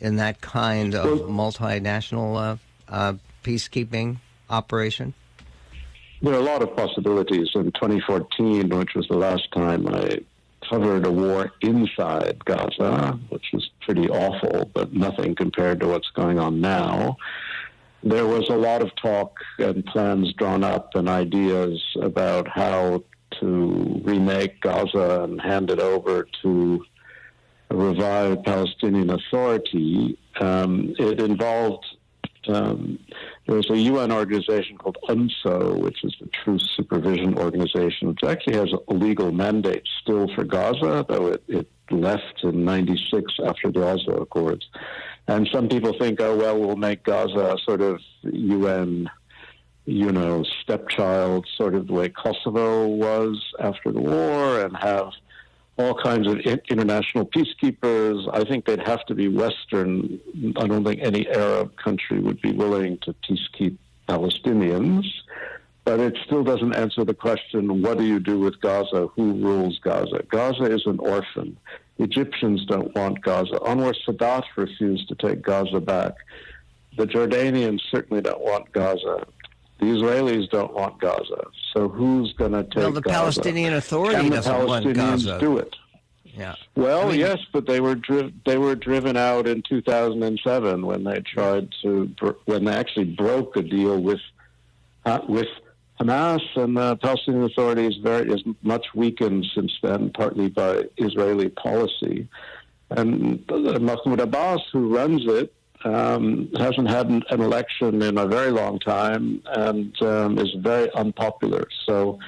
in 0.00 0.16
that 0.16 0.40
kind 0.40 0.94
of 0.94 1.20
multinational 1.20 2.36
uh, 2.36 2.56
uh, 2.88 3.14
peacekeeping 3.44 4.16
operation? 4.50 5.14
There 6.20 6.34
are 6.34 6.38
a 6.38 6.42
lot 6.42 6.62
of 6.62 6.74
possibilities. 6.76 7.50
In 7.54 7.72
2014, 7.72 8.68
which 8.68 8.94
was 8.94 9.06
the 9.08 9.16
last 9.16 9.50
time 9.52 9.86
I 9.88 10.18
covered 10.68 11.06
a 11.06 11.10
war 11.10 11.52
inside 11.60 12.44
Gaza, 12.44 13.18
which 13.28 13.46
was 13.52 13.70
pretty 13.80 14.08
awful, 14.08 14.70
but 14.72 14.92
nothing 14.92 15.34
compared 15.34 15.80
to 15.80 15.88
what's 15.88 16.10
going 16.10 16.38
on 16.38 16.60
now 16.60 17.16
there 18.02 18.26
was 18.26 18.48
a 18.48 18.56
lot 18.56 18.82
of 18.82 18.94
talk 18.96 19.36
and 19.58 19.84
plans 19.86 20.32
drawn 20.34 20.64
up 20.64 20.94
and 20.94 21.08
ideas 21.08 21.80
about 22.00 22.48
how 22.48 23.02
to 23.40 24.00
remake 24.04 24.60
Gaza 24.60 25.22
and 25.24 25.40
hand 25.40 25.70
it 25.70 25.78
over 25.78 26.26
to 26.42 26.84
a 27.70 27.76
revived 27.76 28.44
Palestinian 28.44 29.10
Authority. 29.10 30.18
Um, 30.40 30.94
it 30.98 31.20
involved 31.20 31.84
um, 32.48 32.98
there 33.46 33.56
was 33.56 33.70
a 33.70 33.76
UN 33.76 34.12
organization 34.12 34.78
called 34.78 34.98
UNTSO, 35.08 35.78
which 35.80 36.04
is 36.04 36.14
the 36.20 36.28
Truce 36.28 36.74
Supervision 36.76 37.36
Organization, 37.38 38.08
which 38.08 38.22
actually 38.24 38.56
has 38.56 38.72
a 38.72 38.94
legal 38.94 39.32
mandate 39.32 39.82
still 40.00 40.28
for 40.34 40.44
Gaza, 40.44 41.04
though 41.08 41.28
it, 41.28 41.42
it 41.48 41.68
left 41.90 42.44
in 42.44 42.64
96 42.64 43.32
after 43.44 43.72
the 43.72 43.84
Oslo 43.84 44.22
Accords. 44.22 44.68
And 45.26 45.48
some 45.52 45.68
people 45.68 45.92
think, 45.98 46.20
oh, 46.20 46.36
well, 46.36 46.58
we'll 46.58 46.76
make 46.76 47.04
Gaza 47.04 47.56
sort 47.64 47.80
of 47.80 48.00
UN, 48.22 49.10
you 49.86 50.12
know, 50.12 50.44
stepchild, 50.62 51.46
sort 51.56 51.74
of 51.74 51.88
the 51.88 51.92
way 51.92 52.08
Kosovo 52.08 52.86
was 52.86 53.42
after 53.58 53.90
the 53.90 54.00
war, 54.00 54.60
and 54.60 54.76
have 54.76 55.10
all 55.78 55.94
kinds 55.94 56.26
of 56.28 56.38
international 56.70 57.26
peacekeepers. 57.26 58.28
I 58.32 58.44
think 58.44 58.66
they'd 58.66 58.86
have 58.86 59.04
to 59.06 59.14
be 59.14 59.28
Western. 59.28 60.20
I 60.56 60.66
don't 60.66 60.84
think 60.84 61.00
any 61.02 61.26
Arab 61.28 61.76
country 61.76 62.20
would 62.20 62.40
be 62.42 62.52
willing 62.52 62.98
to 62.98 63.14
peacekeep 63.14 63.76
Palestinians. 64.08 65.04
But 65.84 65.98
it 65.98 66.16
still 66.24 66.44
doesn't 66.44 66.76
answer 66.76 67.04
the 67.04 67.14
question 67.14 67.82
what 67.82 67.98
do 67.98 68.04
you 68.04 68.20
do 68.20 68.38
with 68.38 68.60
Gaza? 68.60 69.08
Who 69.16 69.32
rules 69.34 69.80
Gaza? 69.82 70.22
Gaza 70.30 70.64
is 70.64 70.82
an 70.86 70.98
orphan. 71.00 71.56
Egyptians 71.98 72.64
don't 72.66 72.94
want 72.94 73.22
Gaza. 73.22 73.58
Anwar 73.66 73.94
Sadat 74.06 74.44
refused 74.56 75.08
to 75.08 75.14
take 75.14 75.42
Gaza 75.42 75.80
back. 75.80 76.14
The 76.96 77.06
Jordanians 77.06 77.80
certainly 77.90 78.22
don't 78.22 78.40
want 78.40 78.70
Gaza. 78.72 79.26
The 79.82 79.88
Israelis 79.88 80.48
don't 80.50 80.72
want 80.74 81.00
Gaza. 81.00 81.44
So 81.74 81.88
who's 81.88 82.32
going 82.34 82.52
to 82.52 82.62
take 82.62 82.76
well, 82.76 82.92
the 82.92 83.00
Gaza? 83.00 83.18
Palestinian 83.18 83.74
Authority 83.74 84.14
Can 84.14 84.30
the 84.30 84.36
doesn't 84.36 84.54
Palestinians 84.54 84.96
want 84.96 85.24
Gaza. 85.24 85.38
do 85.40 85.58
it? 85.58 85.74
Yeah. 86.24 86.54
Well, 86.76 87.08
I 87.08 87.10
mean- 87.10 87.18
yes, 87.18 87.38
but 87.52 87.66
they 87.66 87.80
were 87.80 87.96
dri- 87.96 88.32
they 88.46 88.58
were 88.58 88.76
driven 88.76 89.16
out 89.16 89.48
in 89.48 89.60
2007 89.68 90.86
when 90.86 91.02
they 91.02 91.18
tried 91.22 91.68
to 91.82 92.06
br- 92.20 92.30
when 92.44 92.64
they 92.64 92.72
actually 92.74 93.06
broke 93.06 93.56
a 93.56 93.62
deal 93.62 94.00
with 94.00 94.20
uh, 95.04 95.18
with 95.28 95.48
Hamas 96.00 96.42
and 96.54 96.76
the 96.76 96.94
Palestinian 96.98 97.42
Authority 97.42 97.84
is 97.84 97.96
very 97.96 98.30
is 98.32 98.42
much 98.62 98.86
weakened 98.94 99.46
since 99.52 99.72
then, 99.82 100.10
partly 100.10 100.48
by 100.48 100.84
Israeli 100.96 101.48
policy. 101.48 102.28
And 102.90 103.44
Mahmoud 103.50 104.20
Abbas, 104.20 104.60
who 104.72 104.94
runs 104.94 105.22
it, 105.26 105.52
um, 105.84 106.50
hasn't 106.58 106.88
had 106.88 107.08
an, 107.08 107.22
an 107.30 107.40
election 107.40 108.02
in 108.02 108.18
a 108.18 108.26
very 108.26 108.50
long 108.50 108.78
time 108.78 109.42
and 109.46 110.00
um, 110.02 110.38
is 110.38 110.52
very 110.58 110.92
unpopular. 110.94 111.68
So, 111.86 112.18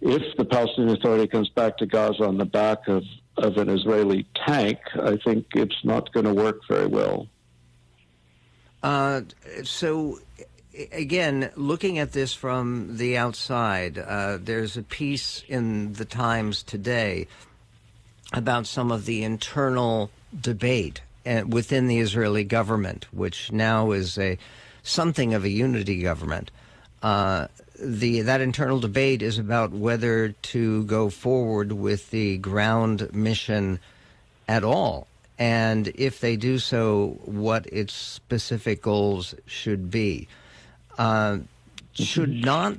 if 0.00 0.36
the 0.36 0.44
Palestinian 0.44 0.96
Authority 0.96 1.26
comes 1.26 1.48
back 1.48 1.76
to 1.78 1.86
Gaza 1.86 2.24
on 2.24 2.38
the 2.38 2.44
back 2.44 2.86
of, 2.86 3.02
of 3.36 3.56
an 3.56 3.68
Israeli 3.68 4.26
tank, 4.46 4.78
I 4.94 5.16
think 5.16 5.46
it's 5.54 5.84
not 5.84 6.12
going 6.12 6.26
to 6.26 6.34
work 6.34 6.60
very 6.68 6.86
well. 6.86 7.26
Uh, 8.82 9.22
so, 9.64 10.20
again, 10.92 11.50
looking 11.56 11.98
at 11.98 12.12
this 12.12 12.32
from 12.32 12.96
the 12.96 13.16
outside, 13.16 13.98
uh, 13.98 14.38
there's 14.40 14.76
a 14.76 14.82
piece 14.82 15.42
in 15.48 15.94
the 15.94 16.04
Times 16.04 16.62
today 16.62 17.26
about 18.32 18.66
some 18.66 18.92
of 18.92 19.04
the 19.04 19.24
internal 19.24 20.10
debate 20.38 21.00
within 21.24 21.86
the 21.86 21.98
Israeli 21.98 22.44
government, 22.44 23.06
which 23.12 23.52
now 23.52 23.92
is 23.92 24.18
a 24.18 24.38
something 24.82 25.34
of 25.34 25.44
a 25.44 25.48
unity 25.48 26.00
government. 26.02 26.50
Uh, 27.02 27.46
the 27.78 28.22
that 28.22 28.40
internal 28.40 28.80
debate 28.80 29.22
is 29.22 29.38
about 29.38 29.70
whether 29.70 30.30
to 30.42 30.84
go 30.84 31.10
forward 31.10 31.72
with 31.72 32.10
the 32.10 32.38
ground 32.38 33.08
mission 33.14 33.78
at 34.48 34.64
all, 34.64 35.06
and 35.38 35.88
if 35.94 36.20
they 36.20 36.36
do 36.36 36.58
so, 36.58 37.18
what 37.24 37.66
its 37.66 37.92
specific 37.92 38.82
goals 38.82 39.34
should 39.46 39.90
be. 39.90 40.26
Uh, 40.96 41.38
should 41.92 42.44
not 42.44 42.76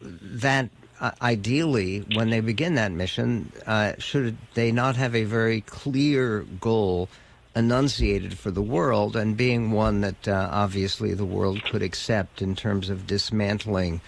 that 0.00 0.68
uh, 1.00 1.10
ideally, 1.22 2.04
when 2.14 2.30
they 2.30 2.40
begin 2.40 2.74
that 2.74 2.92
mission, 2.92 3.52
uh, 3.66 3.92
should 3.98 4.36
they 4.54 4.72
not 4.72 4.96
have 4.96 5.14
a 5.14 5.24
very 5.24 5.60
clear 5.62 6.40
goal 6.60 7.08
enunciated 7.54 8.38
for 8.38 8.50
the 8.50 8.62
world, 8.62 9.16
and 9.16 9.36
being 9.36 9.70
one 9.70 10.00
that 10.02 10.28
uh, 10.28 10.48
obviously 10.52 11.14
the 11.14 11.24
world 11.24 11.62
could 11.64 11.82
accept 11.82 12.42
in 12.42 12.54
terms 12.54 12.90
of 12.90 13.06
dismantling 13.06 14.00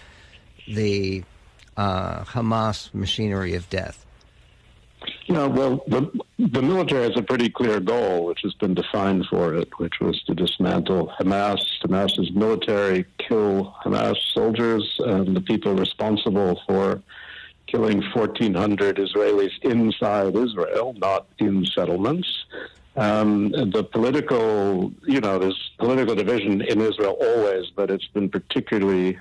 the 0.67 1.23
uh, 1.77 2.23
Hamas 2.23 2.93
machinery 2.93 3.55
of 3.55 3.69
death? 3.69 4.05
Yeah, 5.25 5.47
well, 5.47 5.83
the, 5.87 6.11
the 6.37 6.61
military 6.61 7.03
has 7.03 7.17
a 7.17 7.23
pretty 7.23 7.49
clear 7.49 7.79
goal, 7.79 8.25
which 8.25 8.41
has 8.43 8.53
been 8.55 8.73
defined 8.73 9.25
for 9.29 9.55
it, 9.55 9.69
which 9.79 9.99
was 9.99 10.21
to 10.23 10.35
dismantle 10.35 11.13
Hamas, 11.19 11.63
Hamas's 11.83 12.31
military, 12.33 13.05
kill 13.17 13.75
Hamas 13.83 14.17
soldiers 14.33 14.95
and 14.99 15.35
the 15.35 15.41
people 15.41 15.73
responsible 15.73 16.61
for 16.67 17.01
killing 17.67 18.01
1,400 18.13 18.97
Israelis 18.97 19.51
inside 19.61 20.35
Israel, 20.35 20.93
not 20.97 21.25
in 21.39 21.65
settlements. 21.65 22.45
Um, 22.95 23.51
the 23.51 23.83
political, 23.83 24.91
you 25.03 25.21
know, 25.21 25.39
there's 25.39 25.71
political 25.77 26.13
division 26.13 26.61
in 26.61 26.81
Israel 26.81 27.17
always, 27.21 27.67
but 27.75 27.89
it's 27.89 28.07
been 28.07 28.29
particularly 28.29 29.17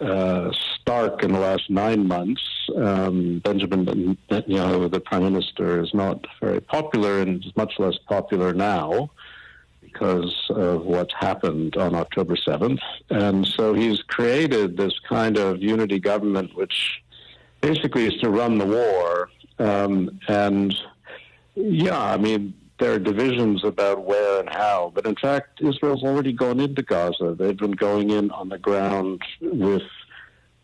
uh, 0.00 0.50
stark 0.52 1.22
in 1.22 1.32
the 1.32 1.38
last 1.38 1.68
nine 1.68 2.06
months. 2.06 2.42
Um, 2.76 3.40
Benjamin 3.40 4.16
Netanyahu, 4.30 4.90
the 4.90 5.00
prime 5.00 5.24
minister, 5.24 5.82
is 5.82 5.92
not 5.92 6.24
very 6.40 6.60
popular 6.60 7.20
and 7.20 7.44
is 7.44 7.54
much 7.56 7.74
less 7.78 7.98
popular 8.08 8.54
now 8.54 9.10
because 9.82 10.46
of 10.50 10.84
what's 10.84 11.12
happened 11.14 11.76
on 11.76 11.94
October 11.94 12.36
7th. 12.36 12.80
And 13.10 13.46
so 13.46 13.74
he's 13.74 14.02
created 14.02 14.76
this 14.76 14.94
kind 15.08 15.36
of 15.36 15.60
unity 15.60 15.98
government, 15.98 16.54
which 16.54 17.02
basically 17.60 18.06
is 18.06 18.20
to 18.20 18.30
run 18.30 18.58
the 18.58 18.66
war. 18.66 19.30
Um, 19.58 20.20
and 20.28 20.74
yeah, 21.56 22.00
I 22.00 22.16
mean, 22.16 22.54
there 22.80 22.94
are 22.94 22.98
divisions 22.98 23.62
about 23.62 24.04
where 24.04 24.40
and 24.40 24.48
how, 24.48 24.90
but 24.94 25.06
in 25.06 25.14
fact, 25.14 25.60
Israel's 25.60 26.02
already 26.02 26.32
gone 26.32 26.58
into 26.58 26.82
Gaza. 26.82 27.36
They've 27.38 27.56
been 27.56 27.72
going 27.72 28.10
in 28.10 28.30
on 28.30 28.48
the 28.48 28.58
ground 28.58 29.22
with 29.40 29.82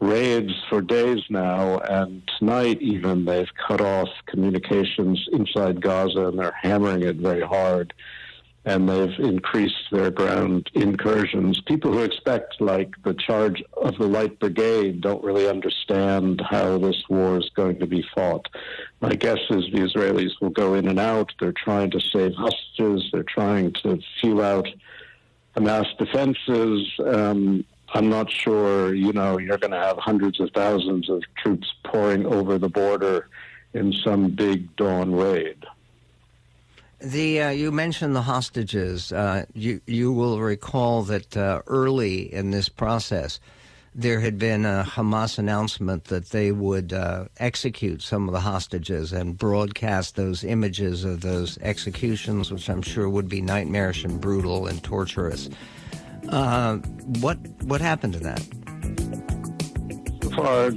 raids 0.01 0.53
for 0.69 0.81
days 0.81 1.23
now, 1.31 1.79
and 1.79 2.23
tonight 2.39 2.81
even 2.81 3.25
they've 3.25 3.51
cut 3.69 3.81
off 3.81 4.09
communications 4.27 5.29
inside 5.33 5.81
Gaza 5.81 6.29
and 6.29 6.39
they're 6.39 6.59
hammering 6.61 7.03
it 7.03 7.17
very 7.17 7.43
hard 7.43 7.93
and 8.67 8.89
they've 8.89 9.19
increased 9.21 9.91
their 9.93 10.11
ground 10.11 10.69
incursions. 10.75 11.61
People 11.63 11.93
who 11.93 12.01
expect, 12.01 12.61
like, 12.61 12.91
the 13.05 13.15
charge 13.15 13.63
of 13.81 13.97
the 13.97 14.09
Light 14.09 14.41
Brigade 14.41 15.01
don't 15.01 15.23
really 15.23 15.49
understand 15.49 16.43
how 16.51 16.77
this 16.77 17.01
war 17.09 17.39
is 17.39 17.49
going 17.55 17.79
to 17.79 17.87
be 17.87 18.05
fought. 18.13 18.49
My 19.01 19.15
guess 19.15 19.39
is 19.51 19.67
the 19.73 19.89
Israelis 19.89 20.33
will 20.41 20.51
go 20.51 20.75
in 20.75 20.89
and 20.89 20.99
out. 20.99 21.31
They're 21.39 21.53
trying 21.53 21.93
to 21.93 22.01
save 22.01 22.35
hostages, 22.35 23.09
they're 23.13 23.23
trying 23.23 23.73
to 23.85 24.01
feel 24.21 24.43
out 24.43 24.67
Hamas 25.57 25.87
defenses. 25.97 26.93
Um, 26.99 27.65
I'm 27.95 28.09
not 28.09 28.33
sure, 28.33 28.93
you 28.93 29.13
know, 29.13 29.39
you're 29.39 29.59
going 29.59 29.71
to 29.71 29.81
have 29.81 29.97
hundreds 29.99 30.41
of 30.41 30.51
thousands 30.53 31.09
of 31.09 31.23
troops 31.39 31.73
pouring 31.85 32.27
over 32.27 32.59
the 32.59 32.69
border 32.69 33.29
in 33.75 33.93
some 33.93 34.31
big 34.31 34.75
dawn 34.75 35.15
raid. 35.15 35.65
The 37.00 37.43
uh, 37.43 37.50
you 37.50 37.71
mentioned 37.73 38.17
the 38.17 38.23
hostages. 38.23 39.13
Uh, 39.13 39.45
you 39.52 39.80
you 39.87 40.13
will 40.13 40.41
recall 40.41 41.02
that 41.02 41.37
uh, 41.37 41.61
early 41.67 42.32
in 42.32 42.52
this 42.52 42.71
process, 42.71 43.39
there 43.95 44.21
had 44.21 44.39
been 44.39 44.65
a 44.65 44.82
Hamas 44.89 45.39
announcement 45.39 46.04
that 46.04 46.30
they 46.30 46.52
would 46.52 46.95
uh, 46.95 47.26
execute 47.37 48.00
some 48.00 48.28
of 48.28 48.32
the 48.32 48.41
hostages 48.41 49.13
and 49.13 49.37
broadcast 49.37 50.17
those 50.17 50.43
images 50.43 51.04
of 51.04 51.21
those 51.21 51.59
executions, 51.59 52.50
which 52.50 52.71
I'm 52.71 52.82
sure 52.82 53.11
would 53.11 53.28
be 53.28 53.43
nightmarish 53.43 54.02
and 54.02 54.19
brutal 54.19 54.67
and 54.67 54.82
torturous. 54.82 55.50
Uh, 56.30 56.76
what 57.21 57.37
what 57.65 57.82
happened 57.82 58.15
to 58.15 58.21
that? 58.21 58.41
So 60.23 60.30
far, 60.30 60.71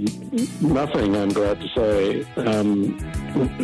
nothing. 0.61 1.15
I'm 1.15 1.29
glad 1.29 1.61
to 1.61 1.67
say. 1.69 2.23
Um, 2.35 2.97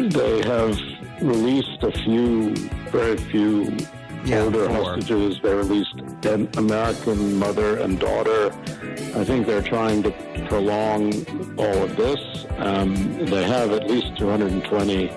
they 0.09 0.41
have 0.43 0.79
released 1.21 1.83
a 1.83 1.91
few, 1.91 2.55
very 2.91 3.17
few 3.17 3.77
yeah, 4.25 4.41
older 4.41 4.65
four. 4.67 4.75
hostages. 4.75 5.39
They 5.41 5.53
released 5.53 5.93
an 6.25 6.49
American 6.57 7.37
mother 7.37 7.77
and 7.79 7.99
daughter. 7.99 8.51
I 9.15 9.23
think 9.23 9.47
they're 9.47 9.61
trying 9.61 10.03
to 10.03 10.11
prolong 10.47 11.13
all 11.57 11.83
of 11.83 11.95
this. 11.95 12.45
Um, 12.57 13.25
they 13.25 13.43
have 13.43 13.71
at 13.71 13.87
least 13.87 14.17
220 14.17 15.07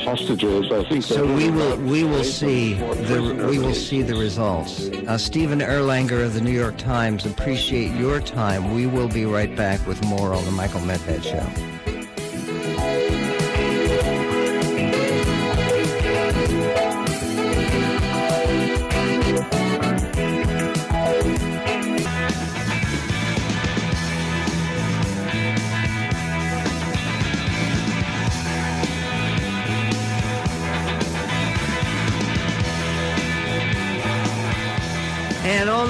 hostages. 0.00 0.72
I 0.72 0.84
think 0.88 1.04
so. 1.04 1.26
We 1.34 1.50
will 1.50 1.76
we 1.78 2.04
will 2.04 2.24
see 2.24 2.74
the 2.74 3.46
we 3.50 3.58
will 3.58 3.74
see 3.74 4.02
the 4.02 4.14
results. 4.14 4.88
Uh, 4.88 5.18
Stephen 5.18 5.60
Erlanger 5.60 6.24
of 6.24 6.34
the 6.34 6.40
New 6.40 6.52
York 6.52 6.76
Times. 6.78 7.26
Appreciate 7.26 7.92
your 7.92 8.20
time. 8.20 8.74
We 8.74 8.86
will 8.86 9.08
be 9.08 9.24
right 9.24 9.54
back 9.56 9.86
with 9.86 10.02
more 10.04 10.32
on 10.34 10.44
the 10.44 10.52
Michael 10.52 10.80
Medved 10.80 11.22
Show. 11.22 11.99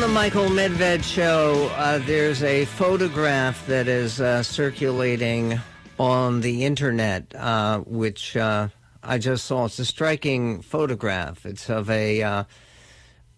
On 0.02 0.08
the 0.08 0.14
Michael 0.14 0.48
Medved 0.48 1.04
show, 1.04 1.70
uh, 1.76 1.98
there's 2.06 2.42
a 2.42 2.64
photograph 2.64 3.66
that 3.66 3.86
is 3.86 4.18
uh, 4.18 4.42
circulating 4.42 5.60
on 5.98 6.40
the 6.40 6.64
internet, 6.64 7.34
uh, 7.34 7.80
which 7.80 8.34
uh, 8.34 8.68
I 9.02 9.18
just 9.18 9.44
saw. 9.44 9.66
It's 9.66 9.78
a 9.78 9.84
striking 9.84 10.62
photograph. 10.62 11.44
It's 11.44 11.68
of 11.68 11.90
a, 11.90 12.22
uh, 12.22 12.44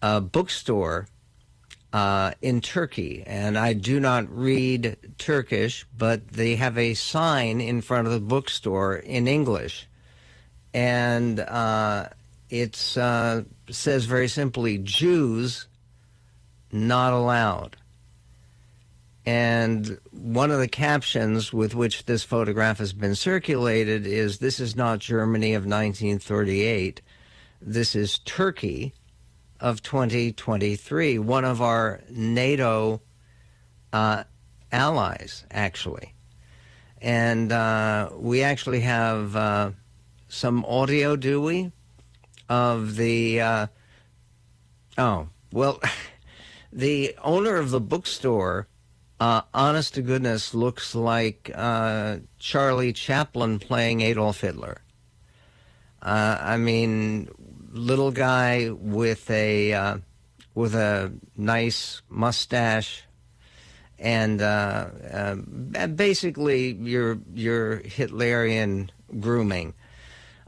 a 0.02 0.20
bookstore 0.20 1.08
uh, 1.92 2.32
in 2.42 2.60
Turkey. 2.60 3.24
And 3.26 3.58
I 3.58 3.72
do 3.72 3.98
not 3.98 4.30
read 4.30 4.96
Turkish, 5.18 5.84
but 5.98 6.28
they 6.28 6.54
have 6.54 6.78
a 6.78 6.94
sign 6.94 7.60
in 7.60 7.80
front 7.80 8.06
of 8.06 8.12
the 8.12 8.20
bookstore 8.20 8.94
in 8.94 9.26
English. 9.26 9.88
And 10.72 11.40
it 12.50 12.76
says 12.76 14.04
very 14.04 14.28
simply, 14.28 14.78
Jews 14.78 15.66
not 16.72 17.12
allowed. 17.12 17.76
And 19.24 19.98
one 20.10 20.50
of 20.50 20.58
the 20.58 20.68
captions 20.68 21.52
with 21.52 21.74
which 21.74 22.06
this 22.06 22.24
photograph 22.24 22.78
has 22.78 22.92
been 22.92 23.14
circulated 23.14 24.06
is 24.06 24.38
This 24.38 24.58
is 24.58 24.74
not 24.74 24.98
Germany 24.98 25.54
of 25.54 25.62
1938. 25.62 27.00
This 27.60 27.94
is 27.94 28.18
Turkey 28.18 28.94
of 29.60 29.80
2023, 29.82 31.20
one 31.20 31.44
of 31.44 31.62
our 31.62 32.00
NATO 32.10 33.00
uh, 33.92 34.24
allies, 34.72 35.44
actually. 35.52 36.14
And 37.00 37.52
uh, 37.52 38.10
we 38.16 38.42
actually 38.42 38.80
have 38.80 39.36
uh, 39.36 39.70
some 40.28 40.64
audio, 40.64 41.14
do 41.14 41.40
we? 41.40 41.70
Of 42.48 42.96
the. 42.96 43.40
Uh, 43.40 43.66
oh, 44.98 45.28
well. 45.52 45.80
The 46.72 47.14
owner 47.22 47.56
of 47.56 47.70
the 47.70 47.80
bookstore, 47.80 48.66
uh, 49.20 49.42
honest 49.52 49.94
to 49.94 50.02
goodness, 50.02 50.54
looks 50.54 50.94
like 50.94 51.50
uh, 51.54 52.18
Charlie 52.38 52.94
Chaplin 52.94 53.58
playing 53.58 54.00
Adolf 54.00 54.40
Hitler. 54.40 54.80
Uh, 56.00 56.38
I 56.40 56.56
mean, 56.56 57.28
little 57.70 58.10
guy 58.10 58.70
with 58.70 59.30
a 59.30 59.74
uh, 59.74 59.98
with 60.54 60.74
a 60.74 61.12
nice 61.36 62.00
mustache, 62.08 63.04
and 63.98 64.40
uh, 64.40 64.86
uh, 65.12 65.34
basically 65.88 66.72
your 66.72 67.18
your 67.34 67.80
Hitlerian 67.80 68.88
grooming. 69.20 69.74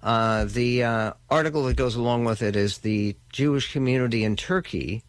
The 0.02 1.14
article 1.30 1.64
that 1.64 1.76
goes 1.76 1.96
along 1.96 2.24
with 2.24 2.40
it 2.40 2.56
is 2.56 2.78
the 2.78 3.14
Jewish 3.30 3.72
community 3.72 4.24
in 4.24 4.37
Turkey 4.37 5.02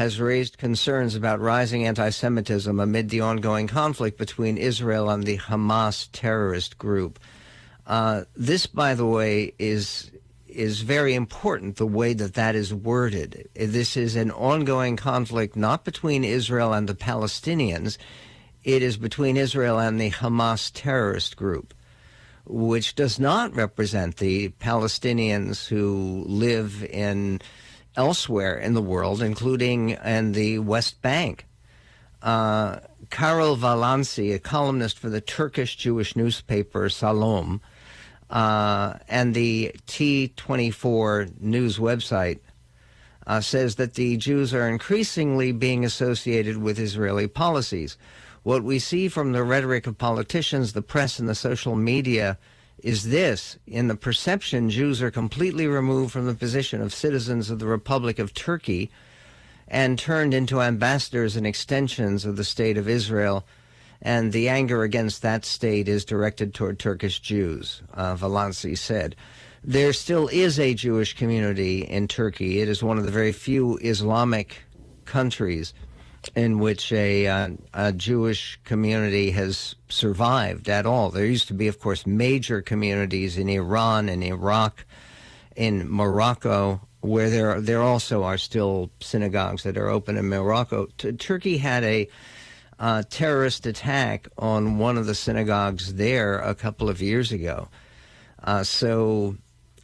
has 0.00 0.18
raised 0.18 0.56
concerns 0.56 1.14
about 1.14 1.40
rising 1.40 1.84
anti 1.84 2.08
Semitism 2.08 2.80
amid 2.80 3.10
the 3.10 3.20
ongoing 3.20 3.66
conflict 3.66 4.16
between 4.16 4.56
Israel 4.56 5.10
and 5.10 5.24
the 5.24 5.36
Hamas 5.36 6.08
terrorist 6.10 6.78
group. 6.78 7.18
Uh, 7.86 8.22
this, 8.34 8.64
by 8.66 8.94
the 8.94 9.04
way, 9.04 9.52
is 9.58 10.10
is 10.48 10.80
very 10.80 11.12
important. 11.12 11.76
The 11.76 11.86
way 11.86 12.14
that 12.14 12.32
that 12.32 12.54
is 12.54 12.72
worded. 12.72 13.50
This 13.54 13.94
is 13.94 14.16
an 14.16 14.30
ongoing 14.30 14.96
conflict, 14.96 15.54
not 15.54 15.84
between 15.84 16.24
Israel 16.24 16.72
and 16.72 16.88
the 16.88 16.94
Palestinians. 16.94 17.98
It 18.64 18.82
is 18.82 18.96
between 18.96 19.36
Israel 19.36 19.78
and 19.78 20.00
the 20.00 20.12
Hamas 20.12 20.70
terrorist 20.72 21.36
group, 21.36 21.74
which 22.46 22.94
does 22.94 23.20
not 23.20 23.54
represent 23.54 24.16
the 24.16 24.48
Palestinians 24.60 25.68
who 25.68 26.24
live 26.26 26.82
in 26.84 27.42
elsewhere 28.00 28.56
in 28.56 28.72
the 28.72 28.80
world, 28.80 29.20
including 29.20 29.90
in 29.90 30.32
the 30.32 30.58
West 30.58 31.02
Bank. 31.02 31.46
Uh, 32.22 32.78
Karel 33.10 33.58
Valansi, 33.58 34.34
a 34.34 34.38
columnist 34.38 34.98
for 34.98 35.10
the 35.10 35.20
Turkish 35.20 35.76
Jewish 35.76 36.16
newspaper 36.16 36.88
Salom, 36.88 37.60
uh, 38.30 38.94
and 39.06 39.34
the 39.34 39.74
T24 39.86 41.42
news 41.42 41.78
website 41.78 42.38
uh, 43.26 43.42
says 43.42 43.74
that 43.74 43.94
the 43.94 44.16
Jews 44.16 44.54
are 44.54 44.66
increasingly 44.66 45.52
being 45.52 45.84
associated 45.84 46.56
with 46.56 46.78
Israeli 46.78 47.28
policies. 47.28 47.98
What 48.44 48.62
we 48.62 48.78
see 48.78 49.08
from 49.08 49.32
the 49.32 49.44
rhetoric 49.44 49.86
of 49.86 49.98
politicians, 49.98 50.72
the 50.72 50.80
press, 50.80 51.18
and 51.18 51.28
the 51.28 51.34
social 51.34 51.76
media 51.76 52.38
is 52.82 53.10
this 53.10 53.58
in 53.66 53.88
the 53.88 53.94
perception, 53.94 54.70
Jews 54.70 55.02
are 55.02 55.10
completely 55.10 55.66
removed 55.66 56.12
from 56.12 56.26
the 56.26 56.34
position 56.34 56.82
of 56.82 56.94
citizens 56.94 57.50
of 57.50 57.58
the 57.58 57.66
Republic 57.66 58.18
of 58.18 58.34
Turkey 58.34 58.90
and 59.68 59.98
turned 59.98 60.34
into 60.34 60.60
ambassadors 60.60 61.36
and 61.36 61.46
extensions 61.46 62.24
of 62.24 62.36
the 62.36 62.44
state 62.44 62.76
of 62.76 62.88
Israel 62.88 63.44
and 64.02 64.32
the 64.32 64.48
anger 64.48 64.82
against 64.82 65.22
that 65.22 65.44
state 65.44 65.88
is 65.88 66.04
directed 66.04 66.54
toward 66.54 66.78
Turkish 66.78 67.20
Jews, 67.20 67.82
uh, 67.94 68.16
said. 68.74 69.16
There 69.62 69.92
still 69.92 70.28
is 70.28 70.58
a 70.58 70.74
Jewish 70.74 71.14
community 71.14 71.82
in 71.82 72.08
Turkey. 72.08 72.60
It 72.60 72.68
is 72.68 72.82
one 72.82 72.96
of 72.98 73.04
the 73.04 73.12
very 73.12 73.32
few 73.32 73.76
Islamic 73.78 74.62
countries 75.04 75.74
in 76.34 76.58
which 76.58 76.92
a, 76.92 77.26
uh, 77.26 77.48
a, 77.72 77.92
Jewish 77.92 78.58
community 78.64 79.30
has 79.30 79.74
survived 79.88 80.68
at 80.68 80.86
all. 80.86 81.10
There 81.10 81.24
used 81.24 81.48
to 81.48 81.54
be, 81.54 81.68
of 81.68 81.80
course, 81.80 82.06
major 82.06 82.60
communities 82.62 83.38
in 83.38 83.48
Iran 83.48 84.08
and 84.08 84.22
Iraq, 84.22 84.84
in 85.56 85.90
Morocco, 85.90 86.80
where 87.00 87.30
there 87.30 87.60
there 87.60 87.82
also 87.82 88.22
are 88.22 88.38
still 88.38 88.90
synagogues 89.00 89.62
that 89.62 89.76
are 89.76 89.88
open 89.88 90.16
in 90.16 90.28
Morocco. 90.28 90.86
T- 90.98 91.12
Turkey 91.12 91.58
had 91.58 91.82
a 91.84 92.08
uh, 92.78 93.02
terrorist 93.10 93.66
attack 93.66 94.28
on 94.38 94.78
one 94.78 94.96
of 94.96 95.06
the 95.06 95.14
synagogues 95.14 95.94
there 95.94 96.38
a 96.38 96.54
couple 96.54 96.88
of 96.88 97.02
years 97.02 97.32
ago. 97.32 97.68
Uh, 98.42 98.64
so 98.64 99.36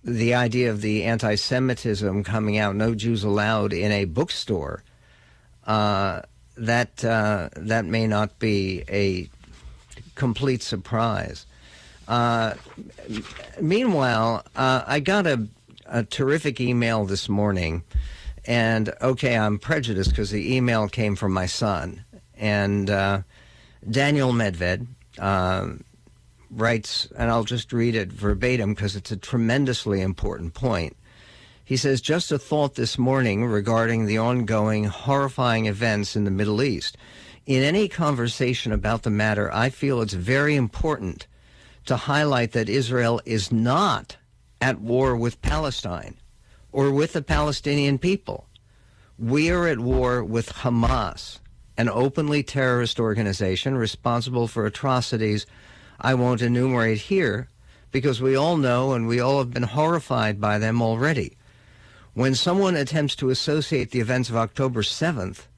the 0.03 0.35
idea 0.35 0.71
of 0.71 0.81
the 0.81 1.05
anti 1.05 1.35
Semitism 1.35 2.25
coming 2.25 2.59
out, 2.59 2.77
no 2.77 2.95
Jews 2.95 3.25
allowed 3.25 3.73
in 3.73 3.93
a 3.93 4.05
bookstore, 4.05 4.83
uh, 5.67 6.23
that, 6.57 7.05
uh, 7.05 7.51
that 7.57 7.85
may 7.85 8.07
not 8.07 8.39
be 8.39 8.85
a 8.89 9.29
complete 10.15 10.63
surprise. 10.63 11.47
Uh, 12.09 12.55
meanwhile, 13.61 14.45
uh, 14.55 14.83
I 14.87 15.01
got 15.01 15.27
a, 15.27 15.47
a 15.87 16.05
terrific 16.05 16.61
email 16.61 17.05
this 17.05 17.29
morning. 17.29 17.83
And 18.47 18.93
okay, 19.03 19.37
I'm 19.37 19.59
prejudiced 19.59 20.11
because 20.11 20.31
the 20.31 20.55
email 20.55 20.89
came 20.89 21.17
from 21.17 21.33
my 21.33 21.47
son. 21.47 22.05
And 22.37 22.89
uh, 22.89 23.23
Daniel 23.91 24.33
Medved 24.33 24.87
uh, 25.19 25.69
writes, 26.51 27.09
and 27.19 27.31
I'll 27.31 27.45
just 27.45 27.73
read 27.73 27.97
it 27.97 28.13
verbatim 28.13 28.75
because 28.75 28.95
it's 28.95 29.11
a 29.11 29.17
tremendously 29.17 30.01
important 30.01 30.55
point. 30.55 30.97
He 31.67 31.77
says, 31.77 32.01
Just 32.01 32.31
a 32.31 32.39
thought 32.39 32.77
this 32.77 32.97
morning 32.97 33.45
regarding 33.45 34.07
the 34.07 34.19
ongoing 34.19 34.85
horrifying 34.85 35.67
events 35.67 36.15
in 36.15 36.23
the 36.23 36.31
Middle 36.31 36.63
East. 36.63 36.97
In 37.45 37.65
any 37.65 37.89
conversation 37.89 38.71
about 38.71 39.03
the 39.03 39.11
matter, 39.11 39.53
I 39.53 39.71
feel 39.71 40.01
it's 40.01 40.13
very 40.13 40.55
important 40.55 41.27
to 41.87 41.97
highlight 41.97 42.53
that 42.53 42.69
Israel 42.69 43.21
is 43.25 43.51
not 43.51 44.17
at 44.61 44.81
war 44.81 45.17
with 45.17 45.43
Palestine 45.43 46.15
or 46.71 46.93
with 46.93 47.15
the 47.15 47.23
Palestinian 47.23 47.99
people. 47.99 48.47
We 49.19 49.51
are 49.51 49.67
at 49.67 49.81
war 49.81 50.23
with 50.23 50.53
Hamas 50.53 51.41
an 51.77 51.89
openly 51.89 52.45
terrorist 52.45 53.01
organization 53.01 53.75
responsible 53.75 54.47
for 54.47 54.67
atrocities 54.67 55.47
I 56.01 56.15
won't 56.15 56.43
enumerate 56.43 56.99
here 56.99 57.49
because 57.91 58.23
we 58.23 58.37
all 58.37 58.57
know 58.57 58.93
and 58.93 59.09
we 59.09 59.19
all 59.19 59.39
have 59.39 59.53
been 59.53 59.65
horrified 59.65 60.41
by 60.41 60.59
them 60.59 60.81
already. 60.81 61.37
When 62.17 62.35
someone 62.35 62.77
attempts 62.77 63.15
to 63.17 63.29
associate 63.29 63.91
the 63.91 64.01
events 64.01 64.31
of 64.31 64.37
October 64.37 64.81
7th 64.81 65.49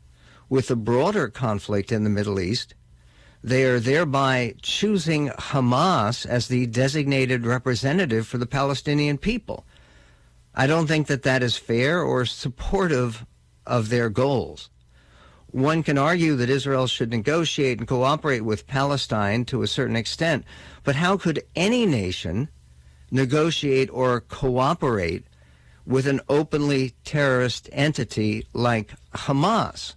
with 0.48 0.66
the 0.66 0.74
broader 0.74 1.28
conflict 1.28 1.92
in 1.92 2.02
the 2.02 2.10
Middle 2.10 2.40
East, 2.40 2.74
they 3.44 3.62
are 3.62 3.78
thereby 3.78 4.56
choosing 4.60 5.28
Hamas 5.28 6.26
as 6.26 6.48
the 6.48 6.66
designated 6.66 7.46
representative 7.46 8.26
for 8.26 8.38
the 8.38 8.44
Palestinian 8.44 9.18
people. 9.18 9.66
I 10.52 10.66
don't 10.66 10.88
think 10.88 11.06
that 11.06 11.22
that 11.22 11.44
is 11.44 11.56
fair 11.56 12.02
or 12.02 12.24
supportive 12.24 13.24
of 13.64 13.88
their 13.88 14.10
goals. 14.10 14.68
One 15.52 15.84
can 15.84 15.96
argue 15.96 16.34
that 16.34 16.50
Israel 16.50 16.88
should 16.88 17.10
negotiate 17.10 17.78
and 17.78 17.86
cooperate 17.86 18.40
with 18.40 18.66
Palestine 18.66 19.44
to 19.44 19.62
a 19.62 19.68
certain 19.68 19.94
extent, 19.94 20.44
but 20.82 20.96
how 20.96 21.18
could 21.18 21.44
any 21.54 21.86
nation 21.86 22.48
negotiate 23.12 23.90
or 23.92 24.22
cooperate 24.22 25.27
with 25.88 26.06
an 26.06 26.20
openly 26.28 26.94
terrorist 27.04 27.68
entity 27.72 28.46
like 28.52 28.92
Hamas? 29.12 29.94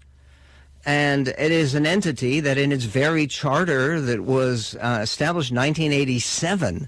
And 0.85 1.27
it 1.27 1.51
is 1.51 1.75
an 1.75 1.85
entity 1.85 2.39
that, 2.39 2.57
in 2.57 2.71
its 2.71 2.85
very 2.85 3.27
charter 3.27 4.01
that 4.01 4.21
was 4.21 4.75
uh, 4.75 4.99
established 5.03 5.51
in 5.51 5.57
1987, 5.57 6.87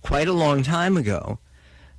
quite 0.00 0.28
a 0.28 0.32
long 0.32 0.62
time 0.62 0.96
ago, 0.96 1.38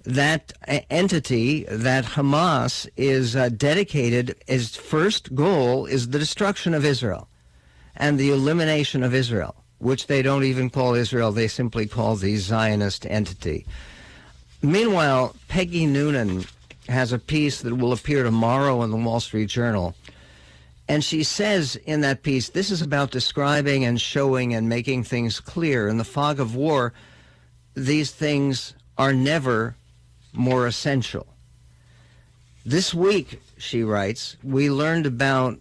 that 0.06 0.54
entity, 0.89 1.65
that 1.69 2.06
Hamas, 2.06 2.88
is 2.97 3.36
uh, 3.36 3.49
dedicated, 3.49 4.36
its 4.47 4.75
first 4.75 5.36
goal 5.36 5.86
is 5.86 6.10
the 6.10 6.19
destruction 6.19 6.73
of 6.73 6.86
Israel 6.86 7.28
and 7.95 8.17
the 8.17 8.32
elimination 8.32 9.04
of 9.04 9.13
Israel, 9.13 9.56
which 9.78 10.08
they 10.08 10.21
don't 10.21 10.45
even 10.45 10.69
call 10.69 10.95
Israel, 10.95 11.32
they 11.32 11.47
simply 11.47 11.86
call 11.86 12.15
the 12.15 12.38
Zionist 12.38 13.06
entity. 13.06 13.67
Meanwhile, 14.61 15.35
Peggy 15.47 15.85
Noonan 15.85 16.45
has 16.89 17.13
a 17.13 17.19
piece 17.19 17.61
that 17.61 17.75
will 17.75 17.93
appear 17.93 18.23
tomorrow 18.23 18.81
in 18.81 18.91
the 18.91 18.97
Wall 18.97 19.19
Street 19.19 19.47
Journal. 19.47 19.95
And 20.87 21.03
she 21.03 21.23
says 21.23 21.75
in 21.75 22.01
that 22.01 22.23
piece, 22.23 22.49
this 22.49 22.71
is 22.71 22.81
about 22.81 23.11
describing 23.11 23.85
and 23.85 24.01
showing 24.01 24.53
and 24.53 24.67
making 24.67 25.03
things 25.03 25.39
clear. 25.39 25.87
In 25.87 25.97
the 25.97 26.03
fog 26.03 26.39
of 26.39 26.55
war, 26.55 26.93
these 27.75 28.11
things 28.11 28.73
are 28.97 29.13
never 29.13 29.75
more 30.33 30.67
essential. 30.67 31.27
This 32.65 32.93
week, 32.93 33.39
she 33.57 33.83
writes, 33.83 34.35
we 34.43 34.69
learned 34.69 35.05
about 35.05 35.59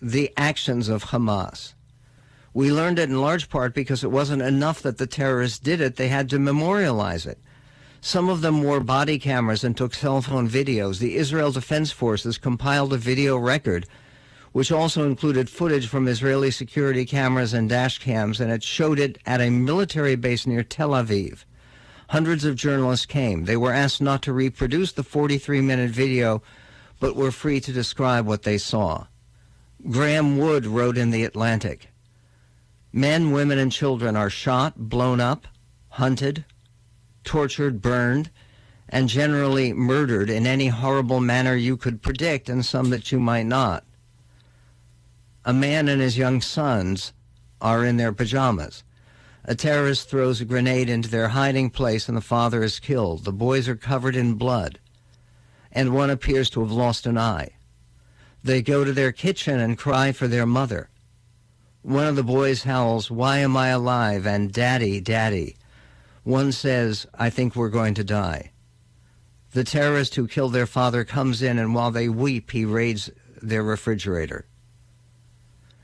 the 0.00 0.32
actions 0.36 0.88
of 0.88 1.04
Hamas. 1.04 1.74
We 2.54 2.72
learned 2.72 2.98
it 2.98 3.08
in 3.08 3.20
large 3.20 3.48
part 3.48 3.74
because 3.74 4.02
it 4.02 4.10
wasn't 4.10 4.42
enough 4.42 4.82
that 4.82 4.98
the 4.98 5.06
terrorists 5.06 5.58
did 5.58 5.80
it, 5.80 5.96
they 5.96 6.08
had 6.08 6.28
to 6.30 6.38
memorialize 6.38 7.26
it. 7.26 7.38
Some 8.04 8.28
of 8.28 8.40
them 8.40 8.64
wore 8.64 8.80
body 8.80 9.16
cameras 9.16 9.62
and 9.62 9.76
took 9.76 9.94
cell 9.94 10.20
phone 10.22 10.48
videos. 10.48 10.98
The 10.98 11.14
Israel 11.14 11.52
Defense 11.52 11.92
Forces 11.92 12.36
compiled 12.36 12.92
a 12.92 12.96
video 12.96 13.36
record, 13.36 13.86
which 14.50 14.72
also 14.72 15.06
included 15.06 15.48
footage 15.48 15.86
from 15.86 16.08
Israeli 16.08 16.50
security 16.50 17.04
cameras 17.06 17.54
and 17.54 17.68
dash 17.68 18.00
cams, 18.00 18.40
and 18.40 18.50
it 18.50 18.64
showed 18.64 18.98
it 18.98 19.18
at 19.24 19.40
a 19.40 19.50
military 19.50 20.16
base 20.16 20.48
near 20.48 20.64
Tel 20.64 20.90
Aviv. 20.90 21.44
Hundreds 22.08 22.44
of 22.44 22.56
journalists 22.56 23.06
came. 23.06 23.44
They 23.44 23.56
were 23.56 23.72
asked 23.72 24.02
not 24.02 24.20
to 24.22 24.32
reproduce 24.32 24.90
the 24.90 25.04
43 25.04 25.60
minute 25.60 25.92
video, 25.92 26.42
but 26.98 27.14
were 27.14 27.30
free 27.30 27.60
to 27.60 27.72
describe 27.72 28.26
what 28.26 28.42
they 28.42 28.58
saw. 28.58 29.06
Graeme 29.88 30.38
Wood 30.38 30.66
wrote 30.66 30.98
in 30.98 31.10
The 31.10 31.24
Atlantic 31.24 31.88
Men, 32.92 33.30
women, 33.30 33.60
and 33.60 33.70
children 33.70 34.16
are 34.16 34.28
shot, 34.28 34.76
blown 34.76 35.20
up, 35.20 35.46
hunted, 35.90 36.44
tortured, 37.24 37.80
burned, 37.82 38.30
and 38.88 39.08
generally 39.08 39.72
murdered 39.72 40.28
in 40.28 40.46
any 40.46 40.68
horrible 40.68 41.20
manner 41.20 41.54
you 41.54 41.76
could 41.76 42.02
predict 42.02 42.48
and 42.48 42.64
some 42.64 42.90
that 42.90 43.10
you 43.10 43.18
might 43.18 43.46
not. 43.46 43.84
A 45.44 45.52
man 45.52 45.88
and 45.88 46.00
his 46.00 46.18
young 46.18 46.40
sons 46.40 47.12
are 47.60 47.84
in 47.84 47.96
their 47.96 48.12
pajamas. 48.12 48.84
A 49.44 49.54
terrorist 49.54 50.08
throws 50.08 50.40
a 50.40 50.44
grenade 50.44 50.88
into 50.88 51.08
their 51.08 51.28
hiding 51.28 51.70
place 51.70 52.06
and 52.06 52.16
the 52.16 52.20
father 52.20 52.62
is 52.62 52.78
killed. 52.78 53.24
The 53.24 53.32
boys 53.32 53.68
are 53.68 53.74
covered 53.74 54.14
in 54.14 54.34
blood, 54.34 54.78
and 55.72 55.94
one 55.94 56.10
appears 56.10 56.48
to 56.50 56.60
have 56.60 56.70
lost 56.70 57.06
an 57.06 57.18
eye. 57.18 57.50
They 58.44 58.62
go 58.62 58.84
to 58.84 58.92
their 58.92 59.10
kitchen 59.10 59.58
and 59.58 59.78
cry 59.78 60.12
for 60.12 60.28
their 60.28 60.46
mother. 60.46 60.90
One 61.82 62.06
of 62.06 62.14
the 62.14 62.22
boys 62.22 62.62
howls, 62.62 63.10
Why 63.10 63.38
am 63.38 63.56
I 63.56 63.68
alive? 63.68 64.26
and 64.26 64.52
Daddy, 64.52 65.00
Daddy. 65.00 65.56
One 66.24 66.52
says, 66.52 67.06
I 67.14 67.30
think 67.30 67.56
we're 67.56 67.68
going 67.68 67.94
to 67.94 68.04
die. 68.04 68.52
The 69.52 69.64
terrorist 69.64 70.14
who 70.14 70.28
killed 70.28 70.52
their 70.52 70.66
father 70.66 71.04
comes 71.04 71.42
in, 71.42 71.58
and 71.58 71.74
while 71.74 71.90
they 71.90 72.08
weep, 72.08 72.52
he 72.52 72.64
raids 72.64 73.10
their 73.42 73.62
refrigerator. 73.62 74.46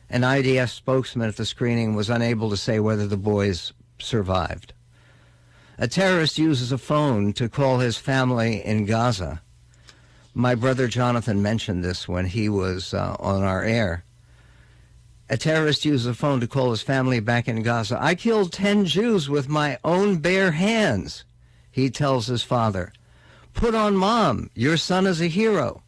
An 0.09 0.23
IDF 0.23 0.71
spokesman 0.71 1.29
at 1.29 1.37
the 1.37 1.45
screening 1.45 1.95
was 1.95 2.09
unable 2.09 2.49
to 2.51 2.57
say 2.57 2.81
whether 2.81 3.07
the 3.07 3.17
boys 3.17 3.73
survived. 3.99 4.73
A 5.77 5.87
terrorist 5.87 6.39
uses 6.39 6.73
a 6.73 6.79
phone 6.79 7.33
to 7.35 7.49
call 7.49 7.79
his 7.79 7.99
family 7.99 8.65
in 8.65 8.87
Gaza. 8.87 9.43
My 10.35 10.55
brother 10.55 10.89
Jonathan 10.89 11.43
mentioned 11.43 11.85
this 11.85 12.09
when 12.09 12.27
he 12.27 12.49
was 12.49 12.95
uh, 12.95 13.17
on 13.19 13.43
our 13.43 13.63
air. 13.63 14.05
A 15.31 15.37
terrorist 15.37 15.85
uses 15.85 16.07
a 16.07 16.15
phone 16.15 16.41
to 16.41 16.47
call 16.47 16.71
his 16.71 16.81
family 16.81 17.21
back 17.21 17.49
in 17.49 17.63
Gaza. 17.63 17.99
I 18.01 18.15
killed 18.15 18.53
10 18.53 18.87
Jews 18.87 19.29
with 19.29 19.49
my 19.49 19.79
own 19.85 20.19
bare 20.19 20.53
hands, 20.53 21.25
he 21.71 21.91
tells 21.91 22.27
his 22.27 22.43
father. 22.43 22.93
Put 23.53 23.75
on 23.75 23.97
mom. 23.97 24.51
Your 24.55 24.77
son 24.77 25.07
is 25.07 25.21
a 25.21 25.27
hero. 25.27 25.83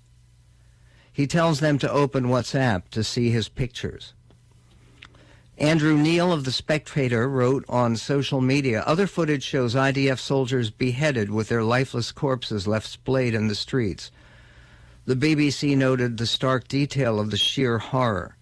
He 1.12 1.26
tells 1.26 1.60
them 1.60 1.78
to 1.78 1.90
open 1.90 2.24
WhatsApp 2.24 2.88
to 2.90 3.02
see 3.02 3.30
his 3.30 3.48
pictures. 3.48 4.12
Andrew 5.56 5.96
Neil 5.96 6.32
of 6.32 6.44
The 6.44 6.52
Spectator 6.52 7.28
wrote 7.28 7.64
on 7.68 7.96
social 7.96 8.40
media 8.40 8.82
other 8.86 9.06
footage 9.06 9.42
shows 9.42 9.74
IDF 9.74 10.18
soldiers 10.18 10.70
beheaded 10.70 11.30
with 11.30 11.48
their 11.48 11.62
lifeless 11.62 12.12
corpses 12.12 12.66
left 12.66 12.86
splayed 12.86 13.34
in 13.34 13.48
the 13.48 13.54
streets. 13.54 14.10
The 15.04 15.16
BBC 15.16 15.76
noted 15.76 16.16
the 16.16 16.26
stark 16.26 16.66
detail 16.68 17.20
of 17.20 17.30
the 17.30 17.36
sheer 17.36 17.78
horror. 17.78 18.36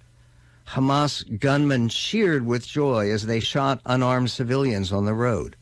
Hamas 0.73 1.25
gunmen 1.41 1.89
cheered 1.89 2.45
with 2.45 2.67
joy 2.67 3.11
as 3.11 3.25
they 3.25 3.41
shot 3.41 3.81
unarmed 3.87 4.31
civilians 4.31 4.93
on 4.93 5.07
the 5.07 5.15
road. 5.15 5.57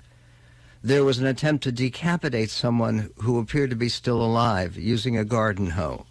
There 0.82 1.04
was 1.04 1.18
an 1.18 1.26
attempt 1.26 1.62
to 1.64 1.72
decapitate 1.72 2.50
someone 2.50 3.10
who 3.18 3.38
appeared 3.38 3.70
to 3.70 3.76
be 3.76 3.88
still 3.88 4.20
alive 4.20 4.76
using 4.76 5.16
a 5.16 5.24
garden 5.24 5.70
hoe. 5.70 6.06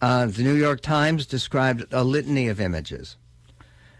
Uh, 0.00 0.26
the 0.26 0.42
New 0.42 0.54
York 0.54 0.80
Times 0.80 1.26
described 1.26 1.84
a 1.92 2.04
litany 2.04 2.48
of 2.48 2.60
images. 2.60 3.16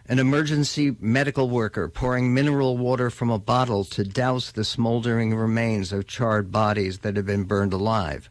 An 0.09 0.21
emergency 0.21 0.97
medical 1.01 1.51
worker 1.51 1.89
pouring 1.89 2.33
mineral 2.33 2.77
water 2.77 3.11
from 3.11 3.31
a 3.31 3.41
bottle 3.41 3.85
to 3.87 4.05
douse 4.05 4.53
the 4.53 4.65
smoldering 4.65 5.35
remains 5.35 5.93
of 5.93 6.07
charred 6.07 6.53
bodies 6.53 7.01
that 7.01 7.17
had 7.17 7.27
been 7.27 7.43
burned 7.43 7.73
alive. 7.73 8.31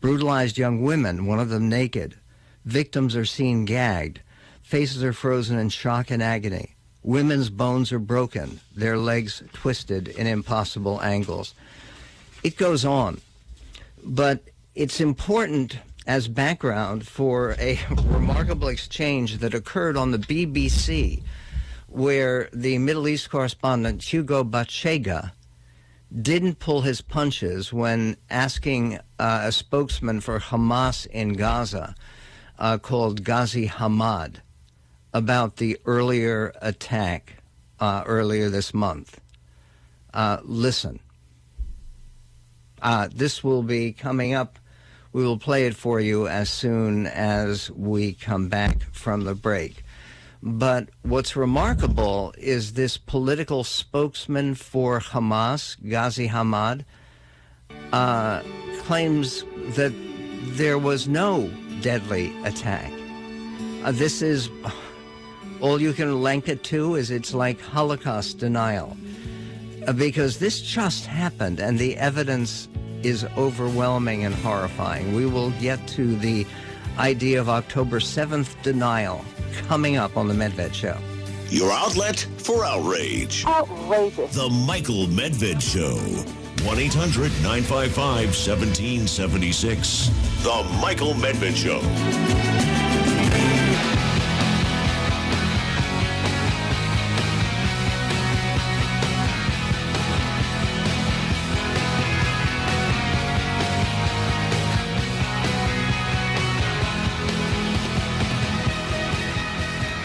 Brutalized 0.00 0.56
young 0.56 0.82
women, 0.82 1.26
one 1.26 1.40
of 1.40 1.50
them 1.50 1.68
naked. 1.68 2.16
Victims 2.64 3.14
are 3.14 3.24
seen 3.24 3.64
gagged. 3.64 4.20
Faces 4.62 5.04
are 5.04 5.12
frozen 5.12 5.58
in 5.58 5.68
shock 5.68 6.10
and 6.10 6.22
agony. 6.22 6.74
Women's 7.02 7.50
bones 7.50 7.92
are 7.92 7.98
broken, 7.98 8.60
their 8.74 8.96
legs 8.96 9.42
twisted 9.52 10.08
in 10.08 10.26
impossible 10.26 11.02
angles. 11.02 11.54
It 12.42 12.56
goes 12.56 12.84
on. 12.84 13.20
But 14.02 14.42
it's 14.74 15.00
important 15.00 15.78
as 16.06 16.28
background 16.28 17.06
for 17.06 17.56
a 17.58 17.78
remarkable 18.04 18.68
exchange 18.68 19.38
that 19.38 19.54
occurred 19.54 19.96
on 19.96 20.10
the 20.10 20.18
BBC, 20.18 21.22
where 21.88 22.48
the 22.52 22.78
Middle 22.78 23.06
East 23.06 23.30
correspondent 23.30 24.02
Hugo 24.02 24.42
Bachega 24.42 25.32
didn't 26.22 26.58
pull 26.58 26.82
his 26.82 27.00
punches 27.00 27.72
when 27.72 28.16
asking 28.30 28.98
uh, 29.18 29.42
a 29.44 29.52
spokesman 29.52 30.20
for 30.20 30.38
Hamas 30.38 31.06
in 31.06 31.34
Gaza, 31.34 31.94
uh, 32.58 32.78
called 32.78 33.24
Ghazi 33.24 33.68
Hamad, 33.68 34.36
about 35.12 35.56
the 35.56 35.78
earlier 35.84 36.52
attack 36.60 37.42
uh, 37.80 38.02
earlier 38.06 38.50
this 38.50 38.72
month. 38.74 39.20
Uh, 40.12 40.38
listen, 40.42 41.00
uh, 42.82 43.08
this 43.14 43.42
will 43.42 43.62
be 43.62 43.92
coming 43.92 44.34
up 44.34 44.58
we 45.14 45.24
will 45.24 45.38
play 45.38 45.64
it 45.66 45.76
for 45.76 46.00
you 46.00 46.26
as 46.26 46.50
soon 46.50 47.06
as 47.06 47.70
we 47.70 48.12
come 48.12 48.48
back 48.48 48.82
from 48.90 49.22
the 49.22 49.34
break. 49.34 49.84
But 50.42 50.88
what's 51.02 51.36
remarkable 51.36 52.34
is 52.36 52.72
this 52.72 52.98
political 52.98 53.62
spokesman 53.62 54.56
for 54.56 54.98
Hamas, 54.98 55.76
Ghazi 55.88 56.28
Hamad, 56.28 56.84
uh, 57.92 58.42
claims 58.80 59.44
that 59.76 59.92
there 60.56 60.78
was 60.78 61.06
no 61.06 61.48
deadly 61.80 62.32
attack. 62.44 62.92
Uh, 63.84 63.92
this 63.92 64.22
is 64.22 64.50
all 65.60 65.80
you 65.80 65.92
can 65.92 66.22
link 66.22 66.48
it 66.48 66.62
to 66.64 66.94
is 66.94 67.10
it's 67.10 67.34
like 67.34 67.60
Holocaust 67.60 68.38
denial. 68.38 68.96
Uh, 69.86 69.92
because 69.92 70.38
this 70.38 70.60
just 70.60 71.06
happened 71.06 71.60
and 71.60 71.78
the 71.78 71.96
evidence 71.96 72.68
is 73.02 73.24
overwhelming 73.36 74.24
and 74.24 74.34
horrifying. 74.34 75.14
We 75.14 75.26
will 75.26 75.50
get 75.52 75.86
to 75.88 76.16
the 76.16 76.46
idea 76.98 77.40
of 77.40 77.48
October 77.48 78.00
7th 78.00 78.60
denial 78.62 79.24
coming 79.68 79.96
up 79.96 80.16
on 80.16 80.28
The 80.28 80.34
Medved 80.34 80.74
Show. 80.74 80.96
Your 81.50 81.70
outlet 81.70 82.26
for 82.38 82.64
outrage. 82.64 83.44
Outrageous. 83.44 84.34
The 84.34 84.48
Michael 84.48 85.06
Medved 85.06 85.60
Show. 85.60 86.43
1 86.64 86.78
800 86.78 87.30
955 87.42 88.26
1776. 88.26 90.08
The 90.42 90.78
Michael 90.80 91.12
Medved 91.12 91.56
Show. 91.56 91.80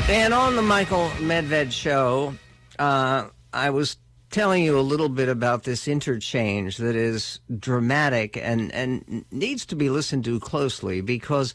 And 0.10 0.34
on 0.34 0.56
the 0.56 0.62
Michael 0.63 1.08
Medved 1.19 1.72
show, 1.72 2.34
uh, 2.80 3.30
I 3.54 3.69
was 3.69 3.95
telling 4.30 4.63
you 4.63 4.80
a 4.80 4.82
little 4.82 5.10
bit 5.10 5.30
about 5.30 5.63
this 5.63 5.88
interchange 5.88 6.78
that 6.78 6.96
is 6.96 7.39
dramatic 7.58 8.38
and, 8.38 8.72
and 8.72 9.26
needs 9.32 9.65
to 9.68 9.76
be 9.76 9.89
listened 9.89 10.24
to 10.26 10.39
closely 10.39 11.02
because 11.02 11.54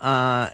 uh, 0.00 0.50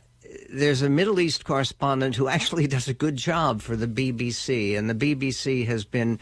there's 0.48 0.82
a 0.82 0.88
Middle 0.88 1.20
East 1.20 1.44
correspondent 1.44 2.16
who 2.16 2.28
actually 2.28 2.66
does 2.68 2.88
a 2.88 2.94
good 2.94 3.16
job 3.16 3.60
for 3.60 3.76
the 3.76 3.88
BBC, 3.88 4.76
and 4.76 4.88
the 4.88 4.94
BBC 4.94 5.66
has 5.66 5.84
been 5.84 6.18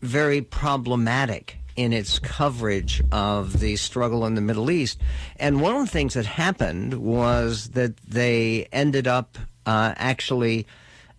very 0.00 0.40
problematic 0.40 1.58
in 1.76 1.92
its 1.92 2.18
coverage 2.18 3.02
of 3.12 3.60
the 3.60 3.76
struggle 3.76 4.26
in 4.26 4.34
the 4.34 4.40
Middle 4.40 4.70
East. 4.70 5.00
And 5.36 5.60
one 5.60 5.76
of 5.76 5.84
the 5.84 5.90
things 5.90 6.14
that 6.14 6.26
happened 6.26 6.94
was 6.94 7.70
that 7.70 7.96
they 7.98 8.66
ended 8.72 9.06
up 9.06 9.38
uh, 9.66 9.94
actually 9.96 10.66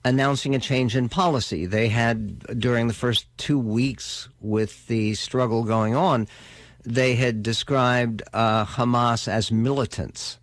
announcing 0.03 0.55
a 0.55 0.59
change 0.59 0.95
in 0.95 1.09
policy. 1.09 1.65
They 1.65 1.89
had, 1.89 2.59
during 2.59 2.87
the 2.87 2.93
first 2.93 3.25
two 3.37 3.59
weeks 3.59 4.29
with 4.39 4.87
the 4.87 5.13
struggle 5.15 5.63
going 5.63 5.95
on, 5.95 6.27
they 6.83 7.15
had 7.15 7.43
described 7.43 8.23
uh, 8.33 8.65
Hamas 8.65 9.27
as 9.27 9.51
militants. 9.51 10.39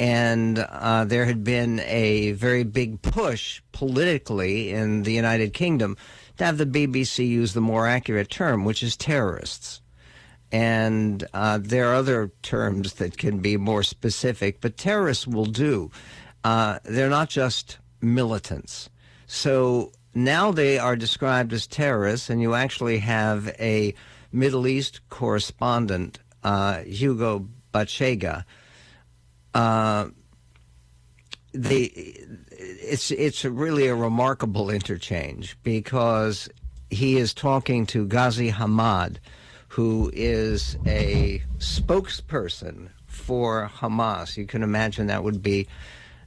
And 0.00 0.58
uh, 0.58 1.04
there 1.04 1.24
had 1.24 1.42
been 1.42 1.80
a 1.80 2.32
very 2.32 2.62
big 2.62 3.02
push 3.02 3.60
politically 3.72 4.70
in 4.70 5.02
the 5.02 5.12
United 5.12 5.52
Kingdom 5.52 5.96
to 6.36 6.44
have 6.44 6.56
the 6.56 6.66
BBC 6.66 7.28
use 7.28 7.52
the 7.52 7.60
more 7.60 7.86
accurate 7.86 8.30
term, 8.30 8.64
which 8.64 8.82
is 8.82 8.96
terrorists. 8.96 9.82
And 10.50 11.26
uh, 11.34 11.58
there 11.60 11.90
are 11.90 11.94
other 11.94 12.32
terms 12.42 12.94
that 12.94 13.18
can 13.18 13.40
be 13.40 13.56
more 13.56 13.82
specific, 13.82 14.60
but 14.60 14.76
terrorists 14.76 15.26
will 15.26 15.46
do. 15.46 15.90
Uh, 16.44 16.78
they're 16.84 17.10
not 17.10 17.28
just 17.28 17.78
militants. 18.00 18.90
So 19.26 19.92
now 20.14 20.52
they 20.52 20.78
are 20.78 20.96
described 20.96 21.52
as 21.52 21.66
terrorists, 21.66 22.30
and 22.30 22.40
you 22.40 22.54
actually 22.54 22.98
have 22.98 23.48
a 23.58 23.94
Middle 24.32 24.66
East 24.66 25.00
correspondent, 25.08 26.18
uh, 26.42 26.80
Hugo 26.80 27.48
Bachega. 27.72 28.44
Uh, 29.54 30.08
they, 31.52 31.84
it's 32.50 33.10
it's 33.10 33.44
really 33.44 33.88
a 33.88 33.94
remarkable 33.94 34.70
interchange 34.70 35.56
because 35.62 36.48
he 36.90 37.16
is 37.16 37.34
talking 37.34 37.86
to 37.86 38.06
Ghazi 38.06 38.50
Hamad, 38.50 39.16
who 39.68 40.10
is 40.14 40.76
a 40.86 41.42
spokesperson 41.58 42.88
for 43.06 43.70
Hamas. 43.74 44.36
You 44.36 44.46
can 44.46 44.62
imagine 44.62 45.06
that 45.06 45.24
would 45.24 45.42
be 45.42 45.66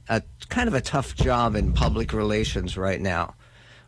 a 0.08 0.22
kind 0.48 0.68
of 0.68 0.74
a 0.74 0.80
tough 0.80 1.14
job 1.14 1.54
in 1.54 1.72
public 1.72 2.12
relations 2.12 2.76
right 2.76 3.00
now 3.00 3.34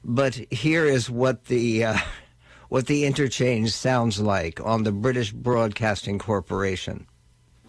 But 0.04 0.34
here 0.50 0.84
is 0.84 1.08
what 1.10 1.46
the 1.46 1.84
uh, 1.84 1.98
what 2.68 2.86
the 2.86 3.04
interchange 3.04 3.70
sounds 3.72 4.20
like 4.20 4.60
on 4.60 4.84
the 4.84 4.92
British 4.92 5.32
Broadcasting 5.32 6.18
Corporation. 6.18 7.06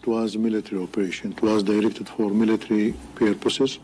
It 0.02 0.06
was 0.06 0.34
a 0.34 0.38
military 0.38 0.82
operation. 0.82 1.32
It 1.32 1.42
was 1.42 1.62
directed 1.62 2.06
for 2.08 2.28
military 2.30 2.94
purposes, 3.14 3.78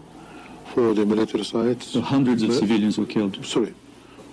for 0.75 0.95
the 0.95 1.05
military 1.07 1.45
sites. 1.45 1.87
So 1.93 2.01
hundreds 2.01 2.43
of 2.43 2.49
But- 2.51 2.59
civilians 2.63 2.99
were 2.99 3.07
killed. 3.17 3.35
Sorry. 3.45 3.75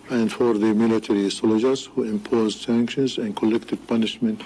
And 0.09 0.31
for 0.31 0.51
the 0.63 0.73
military 0.73 1.29
soldiers 1.29 1.85
who 1.91 2.03
imposed 2.03 2.57
sanctions 2.69 3.17
and 3.17 3.35
collected 3.35 3.79
punishment 3.87 4.41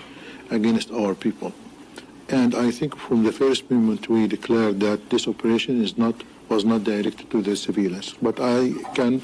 against 0.52 0.92
our 0.92 1.14
people. 1.16 1.52
And 2.34 2.56
I 2.56 2.72
think 2.72 2.96
from 2.98 3.24
the 3.24 3.32
first 3.32 3.70
moment 3.70 4.10
we 4.10 4.26
declared 4.28 4.80
that 4.80 5.10
this 5.12 5.28
operation 5.28 5.84
is 5.84 5.98
not 5.98 6.16
was 6.50 6.66
not 6.66 6.84
directed 6.84 7.30
to 7.32 7.42
the 7.42 7.56
civilians. 7.56 8.16
But 8.22 8.40
I 8.40 8.74
can 8.96 9.22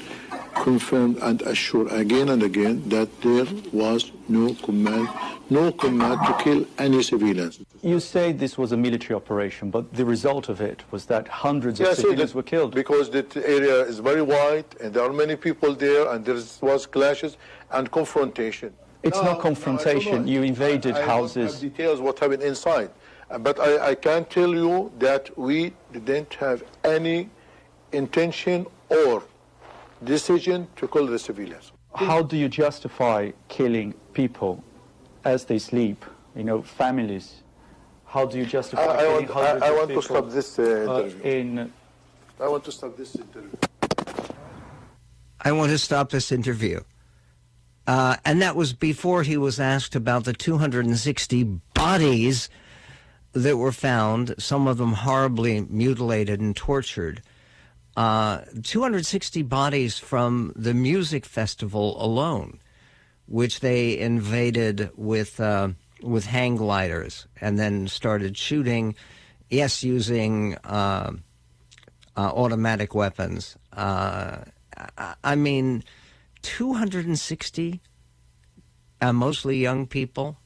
confirm 0.54 1.10
and 1.20 1.42
assure 1.42 1.86
again 2.02 2.28
and 2.28 2.42
again 2.42 2.76
that 2.88 3.08
there 3.20 3.46
was 3.72 4.10
no 4.28 4.54
command, 4.66 5.08
no 5.50 5.70
command 5.72 6.18
to 6.26 6.32
kill 6.44 6.60
any 6.78 7.02
civilians. 7.02 7.60
You 7.82 7.98
say 8.00 8.32
this 8.32 8.56
was 8.56 8.72
a 8.72 8.76
military 8.76 9.14
operation, 9.14 9.70
but 9.70 9.92
the 9.92 10.04
result 10.04 10.48
of 10.48 10.60
it 10.60 10.82
was 10.92 11.04
that 11.06 11.28
hundreds 11.28 11.78
of 11.80 11.86
Yeah, 11.86 11.94
so 11.94 12.02
civilians 12.02 12.30
that- 12.30 12.36
were 12.36 12.48
killed. 12.54 12.74
Because 12.74 13.10
the 13.10 13.24
area 13.58 13.76
is 13.92 13.98
very 14.10 14.22
wide 14.22 14.68
and 14.80 14.88
there 14.94 15.04
are 15.08 15.12
many 15.24 15.36
people 15.36 15.74
there 15.74 16.04
and 16.12 16.24
there 16.24 16.38
was 16.62 16.86
clashes 16.86 17.36
and 17.72 17.90
confrontation. 17.90 18.72
It's 19.02 19.16
No, 19.18 19.24
not 19.30 19.36
no, 19.38 19.42
confrontation. 19.48 20.16
know. 20.26 20.32
You 20.34 20.42
invaded 20.42 20.94
I, 20.96 21.00
I 21.02 21.06
houses. 21.14 21.60
Details 21.60 22.00
what 22.00 22.18
happened 22.18 22.42
inside, 22.42 22.90
but 23.38 23.60
I, 23.60 23.90
I 23.90 23.94
can 23.94 24.24
tell 24.24 24.52
you 24.54 24.90
that 24.98 25.36
we 25.38 25.72
didn't 25.92 26.34
have 26.34 26.64
any 26.84 27.30
intention 27.92 28.66
or 28.88 29.22
decision 30.04 30.66
to 30.76 30.88
kill 30.88 31.06
the 31.06 31.18
civilians. 31.18 31.72
How 31.94 32.22
do 32.22 32.36
you 32.36 32.48
justify 32.48 33.32
killing 33.48 33.94
people 34.12 34.62
as 35.24 35.44
they 35.44 35.58
sleep? 35.58 36.04
You 36.36 36.44
know, 36.44 36.62
families. 36.62 37.42
How 38.06 38.26
do 38.26 38.38
you 38.38 38.46
justify 38.46 38.82
I 38.82 38.96
killing 38.96 39.26
want, 39.26 39.30
I, 39.30 39.32
hundreds 39.32 39.62
I 39.62 39.68
of 39.68 39.76
want 39.76 39.90
to 39.90 40.02
stop 40.02 40.30
this 40.30 40.58
uh, 40.58 40.62
uh, 40.62 40.98
interview. 41.00 41.22
in 41.22 41.72
I 42.40 42.48
want 42.48 42.64
to 42.64 42.72
stop 42.72 42.96
this 42.96 43.16
interview. 43.16 43.50
I 45.42 45.52
want 45.52 45.70
to 45.70 45.78
stop 45.78 46.10
this 46.10 46.32
interview. 46.32 46.80
Uh, 47.86 48.16
and 48.24 48.40
that 48.42 48.56
was 48.56 48.72
before 48.72 49.22
he 49.22 49.36
was 49.36 49.58
asked 49.58 49.96
about 49.96 50.24
the 50.24 50.32
260 50.32 51.44
bodies 51.74 52.48
that 53.32 53.56
were 53.56 53.72
found, 53.72 54.34
some 54.38 54.66
of 54.66 54.78
them 54.78 54.92
horribly 54.92 55.60
mutilated 55.62 56.40
and 56.40 56.56
tortured. 56.56 57.22
Uh, 57.96 58.42
260 58.62 59.42
bodies 59.42 59.98
from 59.98 60.52
the 60.56 60.74
music 60.74 61.26
festival 61.26 62.02
alone, 62.02 62.60
which 63.26 63.60
they 63.60 63.98
invaded 63.98 64.90
with 64.96 65.40
uh, 65.40 65.68
with 66.02 66.26
hang 66.26 66.56
gliders 66.56 67.26
and 67.40 67.58
then 67.58 67.88
started 67.88 68.36
shooting. 68.36 68.94
Yes, 69.50 69.82
using 69.82 70.54
uh, 70.64 71.12
uh, 72.16 72.32
automatic 72.34 72.94
weapons. 72.94 73.56
Uh, 73.72 74.38
I, 75.24 75.34
mean, 75.34 75.84
260, 76.42 77.80
uh, 79.00 79.12
mostly 79.12 79.58
young 79.58 79.86
people 79.86 80.38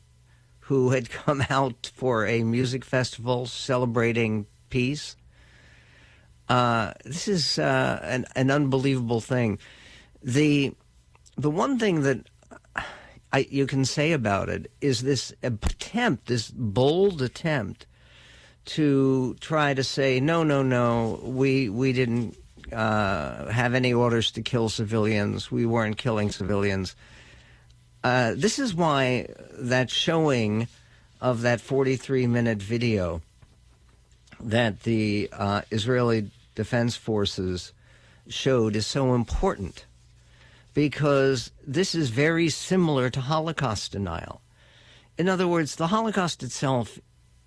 who 0.67 0.91
had 0.91 1.11
come 1.25 1.45
out 1.51 1.91
for 1.95 2.27
a 2.27 2.43
music 2.43 2.85
festival 2.85 3.47
celebrating 3.47 4.47
peace. 4.71 5.17
Uh, 6.49 6.93
this 7.05 7.29
is 7.29 7.59
uh, 7.59 8.01
an, 8.03 8.27
an 8.37 8.51
unbelievable 8.51 9.21
thing. 9.21 9.59
The 10.23 10.75
the 11.37 11.51
one 11.51 11.79
thing 11.79 12.03
that 12.03 12.29
I, 13.33 13.47
you 13.51 13.67
can 13.67 13.85
say 13.85 14.13
about 14.13 14.49
it 14.49 14.71
is 14.81 15.03
this 15.03 15.33
attempt, 15.43 16.27
this 16.27 16.51
bold 16.51 17.21
attempt 17.21 17.87
to 18.67 19.35
try 19.41 19.75
to 19.75 19.83
say 19.83 20.21
no, 20.21 20.45
no, 20.45 20.63
no, 20.63 21.21
we 21.23 21.69
we 21.69 21.93
didn't 21.93 22.37
uh, 22.73 23.51
have 23.51 23.75
any 23.75 23.93
orders 23.93 24.31
to 24.33 24.43
kill 24.43 24.69
civilians. 24.69 25.51
We 25.51 25.67
weren't 25.67 25.97
killing 25.97 26.31
civilians. 26.31 26.95
Uh, 28.05 28.35
this 28.37 28.59
is 28.59 28.75
why 28.75 29.27
that 29.53 29.89
showing 29.89 30.69
of 31.23 31.41
that 31.41 31.59
43 31.59 32.27
minute 32.27 32.61
video 32.61 33.23
that 34.39 34.83
the 34.83 35.31
uh, 35.33 35.63
Israeli 35.71 36.31
Defense 36.55 36.97
Forces 36.97 37.73
showed 38.29 38.77
is 38.77 38.87
so 38.87 39.15
important 39.15 39.87
because 40.75 41.51
this 41.67 41.95
is 41.95 42.11
very 42.11 42.51
similar 42.51 43.09
to 43.09 43.23
Holocaust 43.23 43.93
denial. 43.93 44.43
In 45.17 45.27
other 45.27 45.49
words, 45.49 45.77
the 45.77 45.87
Holocaust 45.87 46.43
itself 46.43 46.99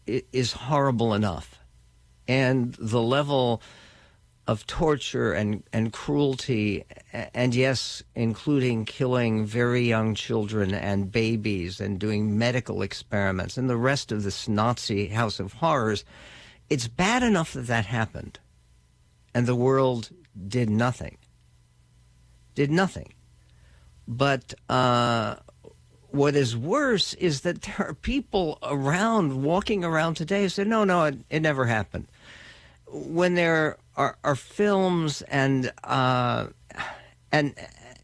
is 0.08 0.54
horrible 0.54 1.14
enough, 1.14 1.60
and 2.28 2.74
the 2.80 3.02
level 3.02 3.62
of 4.48 4.66
torture 4.66 5.34
and, 5.34 5.62
and 5.74 5.92
cruelty, 5.92 6.86
and 7.12 7.54
yes, 7.54 8.02
including 8.16 8.86
killing 8.86 9.46
very 9.46 9.82
young 9.82 10.16
children 10.16 10.74
and 10.74 11.12
babies 11.12 11.82
and 11.82 12.00
doing 12.00 12.38
medical 12.38 12.82
experiments 12.82 13.58
and 13.58 13.70
the 13.70 13.78
rest 13.78 14.12
of 14.12 14.24
this 14.24 14.48
Nazi 14.48 15.08
House 15.08 15.40
of 15.42 15.54
Horrors, 15.54 16.06
it's 16.70 16.88
bad 16.88 17.24
enough 17.24 17.54
that 17.54 17.68
that 17.68 17.86
happened. 17.86 18.40
And 19.34 19.46
the 19.46 19.56
world 19.56 20.10
did 20.48 20.70
nothing. 20.70 21.18
Did 22.56 22.72
nothing. 22.72 23.14
But 24.08 24.54
uh, 24.70 25.36
what 26.12 26.36
is 26.36 26.56
worse 26.56 27.14
is 27.16 27.42
that 27.42 27.62
there 27.64 27.90
are 27.90 27.94
people 27.94 28.60
around, 28.64 29.44
walking 29.44 29.84
around 29.84 30.16
today, 30.16 30.44
who 30.44 30.50
say, 30.50 30.64
no, 30.64 30.86
no, 30.86 31.04
it, 31.04 31.18
it 31.30 31.42
never 31.42 31.66
happened 31.66 32.08
when 32.90 33.36
there 33.36 33.78
are, 33.98 34.18
are 34.24 34.36
films 34.36 35.24
and 35.24 35.74
uh, 35.84 36.48
and 37.32 37.56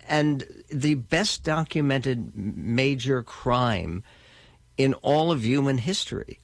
and 0.09 0.45
the 0.69 0.95
best 0.95 1.43
documented 1.43 2.35
major 2.35 3.23
crime 3.23 4.03
in 4.75 4.95
all 4.95 5.31
of 5.31 5.45
human 5.45 5.77
history 5.77 6.39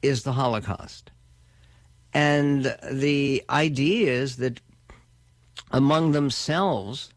is 0.00 0.22
the 0.22 0.32
Holocaust, 0.32 1.10
and 2.14 2.76
the 2.90 3.44
idea 3.50 4.12
is 4.12 4.36
that 4.36 4.60
among 5.72 6.12
themselves, 6.12 7.12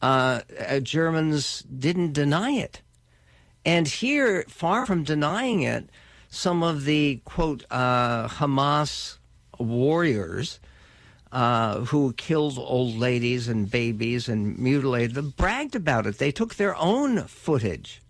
uh, 0.00 0.40
uh, 0.66 0.78
Germans 0.78 1.62
didn't 1.62 2.12
deny 2.12 2.52
it, 2.52 2.80
and 3.64 3.88
here, 3.88 4.44
far 4.48 4.86
from 4.86 5.02
denying 5.02 5.62
it, 5.62 5.90
some 6.28 6.62
of 6.62 6.84
the 6.84 7.20
quote 7.24 7.64
uh, 7.70 8.28
Hamas 8.28 9.18
warriors 9.62 10.60
uh, 11.32 11.80
who 11.86 12.12
killed 12.12 12.58
old 12.58 12.94
ladies 12.94 13.48
and 13.48 13.70
babies 13.70 14.28
and 14.28 14.58
mutilated 14.58 15.14
them 15.14 15.32
bragged 15.36 15.74
about 15.74 16.06
it. 16.06 16.18
They 16.18 16.30
took 16.30 16.56
their 16.56 16.76
own 16.76 17.22
footage, 17.24 18.02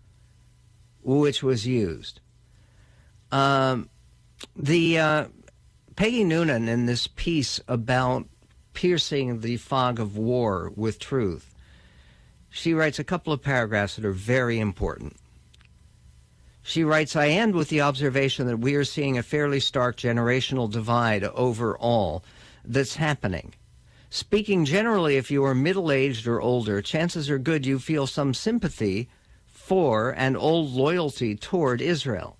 which 1.01 1.41
was 1.41 1.65
used. 1.65 2.19
Um, 3.31 3.89
the 4.55 4.99
uh, 4.99 5.25
Peggy 5.95 6.23
Noonan 6.23 6.67
in 6.67 6.85
this 6.85 7.07
piece 7.07 7.61
about 7.67 8.27
piercing 8.73 9.39
the 9.39 9.57
fog 9.57 9.99
of 9.99 10.17
war 10.17 10.71
with 10.75 10.99
truth, 10.99 11.53
she 12.49 12.73
writes 12.73 12.99
a 12.99 13.03
couple 13.03 13.31
of 13.31 13.41
paragraphs 13.41 13.95
that 13.95 14.05
are 14.05 14.11
very 14.11 14.59
important. 14.59 15.15
She 16.65 16.85
writes, 16.85 17.15
I 17.15 17.27
end 17.27 17.55
with 17.55 17.67
the 17.67 17.81
observation 17.81 18.47
that 18.47 18.59
we 18.59 18.75
are 18.75 18.85
seeing 18.85 19.17
a 19.17 19.23
fairly 19.23 19.59
stark 19.59 19.97
generational 19.97 20.71
divide 20.71 21.25
overall 21.25 22.23
that's 22.63 22.95
happening. 22.95 23.53
Speaking 24.09 24.63
generally, 24.63 25.17
if 25.17 25.29
you 25.29 25.43
are 25.43 25.53
middle 25.53 25.91
aged 25.91 26.25
or 26.25 26.39
older, 26.39 26.81
chances 26.81 27.29
are 27.29 27.37
good 27.37 27.65
you 27.65 27.79
feel 27.79 28.07
some 28.07 28.33
sympathy 28.33 29.09
for 29.45 30.11
and 30.11 30.37
old 30.37 30.71
loyalty 30.71 31.35
toward 31.35 31.81
Israel. 31.81 32.37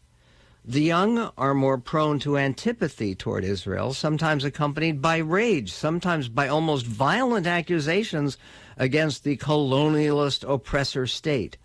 The 0.64 0.82
young 0.82 1.32
are 1.38 1.54
more 1.54 1.78
prone 1.78 2.20
to 2.20 2.38
antipathy 2.38 3.16
toward 3.16 3.44
Israel, 3.44 3.94
sometimes 3.94 4.46
accompanied 4.46 5.02
by 5.02 5.18
rage, 5.18 5.74
sometimes 5.74 6.30
by 6.30 6.48
almost 6.48 6.86
violent 6.86 7.46
accusations 7.46 8.38
against 8.78 9.26
the 9.26 9.36
colonialist 9.36 10.50
oppressor 10.50 11.08
state. 11.08 11.58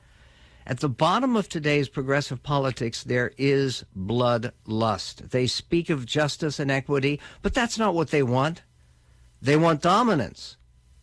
At 0.69 0.81
the 0.81 0.89
bottom 0.91 1.35
of 1.35 1.49
today's 1.49 1.89
progressive 1.89 2.43
politics, 2.43 3.03
there 3.03 3.33
is 3.39 3.87
bloodlust. 3.97 5.31
They 5.31 5.47
speak 5.47 5.89
of 5.89 6.05
justice 6.05 6.59
and 6.61 6.71
equity, 6.71 7.21
but 7.41 7.55
that's 7.55 7.79
not 7.79 7.95
what 7.95 8.11
they 8.11 8.23
want. 8.23 8.65
They 9.41 9.57
want 9.57 9.81
dominance. 9.81 10.59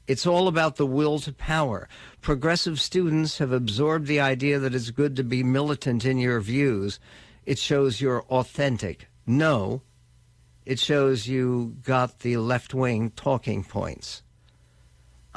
It's 0.07 0.28
all 0.28 0.47
about 0.47 0.76
the 0.76 0.86
will 0.86 1.18
to 1.18 1.34
power. 1.34 1.89
Progressive 2.22 2.80
students 2.80 3.39
have 3.39 3.51
absorbed 3.51 4.05
the 4.05 4.20
idea 4.20 4.59
that 4.59 4.76
it's 4.76 4.91
good 4.91 5.16
to 5.16 5.24
be 5.24 5.41
militant 5.41 6.05
in 6.05 6.20
your 6.20 6.41
views. 6.41 6.99
It 7.47 7.57
shows 7.57 7.99
you're 7.99 8.22
authentic. 8.26 9.07
No, 9.26 9.82
it 10.63 10.78
shows 10.78 11.28
you 11.28 11.78
got 11.82 12.20
the 12.20 12.38
left 12.38 12.76
wing 12.76 13.09
talking 13.16 13.63
points. 13.63 14.22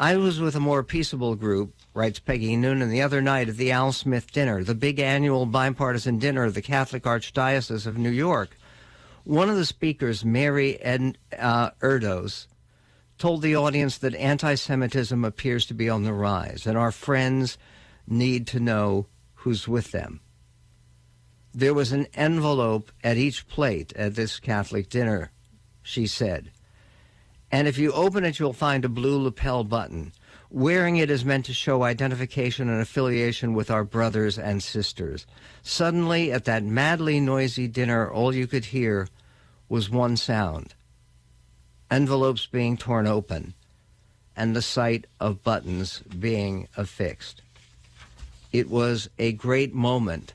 I 0.01 0.17
was 0.17 0.39
with 0.39 0.55
a 0.55 0.61
more 0.61 0.85
peaceable 0.85 1.35
group, 1.35 1.75
writes 1.93 2.21
Peggy 2.21 2.55
Noonan, 2.55 2.89
the 2.89 3.03
other 3.03 3.21
night 3.21 3.49
at 3.49 3.57
the 3.57 3.73
Al 3.73 3.91
Smith 3.91 4.31
dinner, 4.31 4.63
the 4.63 4.77
big 4.77 5.01
annual 5.01 5.45
bipartisan 5.45 6.21
dinner 6.21 6.45
of 6.45 6.55
the 6.55 6.63
Catholic 6.63 7.03
Archdiocese 7.03 7.85
of 7.85 7.99
New 7.99 8.09
York. 8.09 8.57
One 9.25 9.51
of 9.51 9.57
the 9.57 9.67
speakers, 9.67 10.25
Mary 10.25 10.81
Ed, 10.81 11.19
uh, 11.37 11.71
Erdoes, 11.81 12.47
told 13.19 13.43
the 13.43 13.57
audience 13.57 13.99
that 13.99 14.15
anti 14.15 14.55
Semitism 14.55 15.25
appears 15.25 15.67
to 15.67 15.75
be 15.75 15.91
on 15.91 16.05
the 16.05 16.13
rise, 16.13 16.65
and 16.65 16.79
our 16.79 16.93
friends 16.93 17.59
need 18.07 18.47
to 18.47 18.61
know 18.61 19.09
who's 19.35 19.67
with 19.67 19.91
them. 19.91 20.21
There 21.53 21.75
was 21.75 21.91
an 21.91 22.07
envelope 22.15 22.93
at 23.03 23.17
each 23.17 23.49
plate 23.49 23.93
at 23.97 24.15
this 24.15 24.39
Catholic 24.39 24.91
dinner, 24.91 25.33
she 25.83 26.07
said. 26.07 26.53
And 27.51 27.67
if 27.67 27.79
you 27.79 27.93
open 27.93 28.25
it, 28.25 28.39
you'll 28.39 28.53
find 28.53 28.85
a 28.85 28.89
blue 28.89 29.23
lapel 29.23 29.65
button. 29.65 30.13
Wearing 30.51 30.97
it 30.97 31.11
is 31.11 31.25
meant 31.25 31.47
to 31.47 31.55
show 31.55 31.83
identification 31.83 32.69
and 32.69 32.81
affiliation 32.81 33.55
with 33.55 33.71
our 33.71 33.85
brothers 33.85 34.39
and 34.39 34.63
sisters. 34.63 35.27
Suddenly, 35.63 36.33
at 36.33 36.45
that 36.47 36.63
madly 36.63 37.21
noisy 37.21 37.69
dinner, 37.69 38.11
all 38.11 38.35
you 38.35 38.47
could 38.47 38.67
hear 38.67 39.09
was 39.69 39.91
one 39.91 40.17
sound 40.17 40.75
envelopes 41.91 42.47
being 42.47 42.77
torn 42.77 43.07
open 43.07 43.55
and 44.37 44.55
the 44.55 44.63
sight 44.63 45.07
of 45.19 45.43
buttons 45.43 46.01
being 46.19 46.69
affixed. 46.77 47.43
It 48.53 48.71
was 48.71 49.09
a 49.19 49.33
great 49.33 49.75
moment 49.75 50.35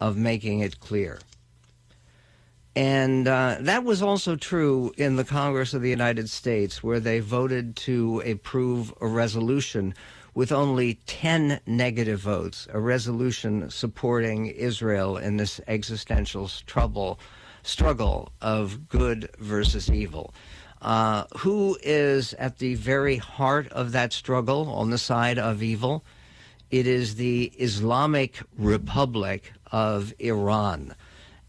of 0.00 0.16
making 0.16 0.60
it 0.60 0.80
clear. 0.80 1.18
And 2.76 3.26
uh, 3.26 3.56
that 3.60 3.84
was 3.84 4.02
also 4.02 4.36
true 4.36 4.92
in 4.98 5.16
the 5.16 5.24
Congress 5.24 5.72
of 5.72 5.80
the 5.80 5.88
United 5.88 6.28
States, 6.28 6.82
where 6.82 7.00
they 7.00 7.20
voted 7.20 7.74
to 7.76 8.20
approve 8.20 8.92
a 9.00 9.06
resolution 9.06 9.94
with 10.34 10.52
only 10.52 11.00
10 11.06 11.60
negative 11.66 12.20
votes, 12.20 12.68
a 12.70 12.78
resolution 12.78 13.70
supporting 13.70 14.48
Israel 14.48 15.16
in 15.16 15.38
this 15.38 15.58
existential 15.66 16.50
trouble, 16.66 17.18
struggle 17.62 18.30
of 18.42 18.90
good 18.90 19.30
versus 19.38 19.90
evil. 19.90 20.34
Uh, 20.82 21.24
who 21.38 21.78
is 21.82 22.34
at 22.34 22.58
the 22.58 22.74
very 22.74 23.16
heart 23.16 23.68
of 23.68 23.92
that 23.92 24.12
struggle 24.12 24.68
on 24.68 24.90
the 24.90 24.98
side 24.98 25.38
of 25.38 25.62
evil? 25.62 26.04
It 26.70 26.86
is 26.86 27.14
the 27.14 27.44
Islamic 27.56 28.38
Republic 28.58 29.50
of 29.72 30.12
Iran. 30.18 30.94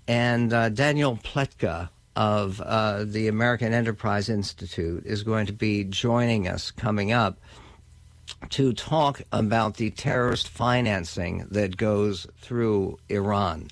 And 0.08 0.54
uh, 0.54 0.70
Danielle 0.70 1.18
Pletka 1.18 1.90
of 2.16 2.62
uh, 2.62 3.04
the 3.04 3.28
American 3.28 3.74
Enterprise 3.74 4.30
Institute 4.30 5.06
is 5.06 5.22
going 5.24 5.46
to 5.48 5.54
be 5.54 5.84
joining 5.84 6.48
us 6.48 6.72
coming 6.72 7.12
up 7.12 7.38
to 8.50 8.74
talk 8.74 9.22
about 9.32 9.76
the 9.76 9.92
terrorist 9.92 10.48
financing 10.48 11.46
that 11.52 11.78
goes 11.78 12.26
through 12.40 12.98
Iran. 13.10 13.68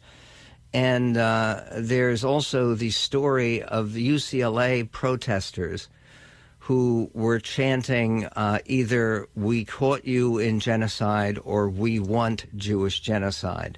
And 0.74 1.18
uh, 1.18 1.62
there's 1.76 2.24
also 2.24 2.76
the 2.76 2.92
story 2.92 3.64
of 3.64 3.94
the 3.94 4.08
UCLA 4.08 4.92
protesters 4.92 5.88
who 6.60 7.10
were 7.14 7.40
chanting 7.40 8.26
uh, 8.26 8.60
either 8.66 9.28
we 9.36 9.64
caught 9.64 10.06
you 10.06 10.38
in 10.38 10.60
genocide 10.60 11.40
or 11.44 11.70
we 11.70 12.00
want 12.00 12.46
Jewish 12.58 13.00
genocide, 13.00 13.78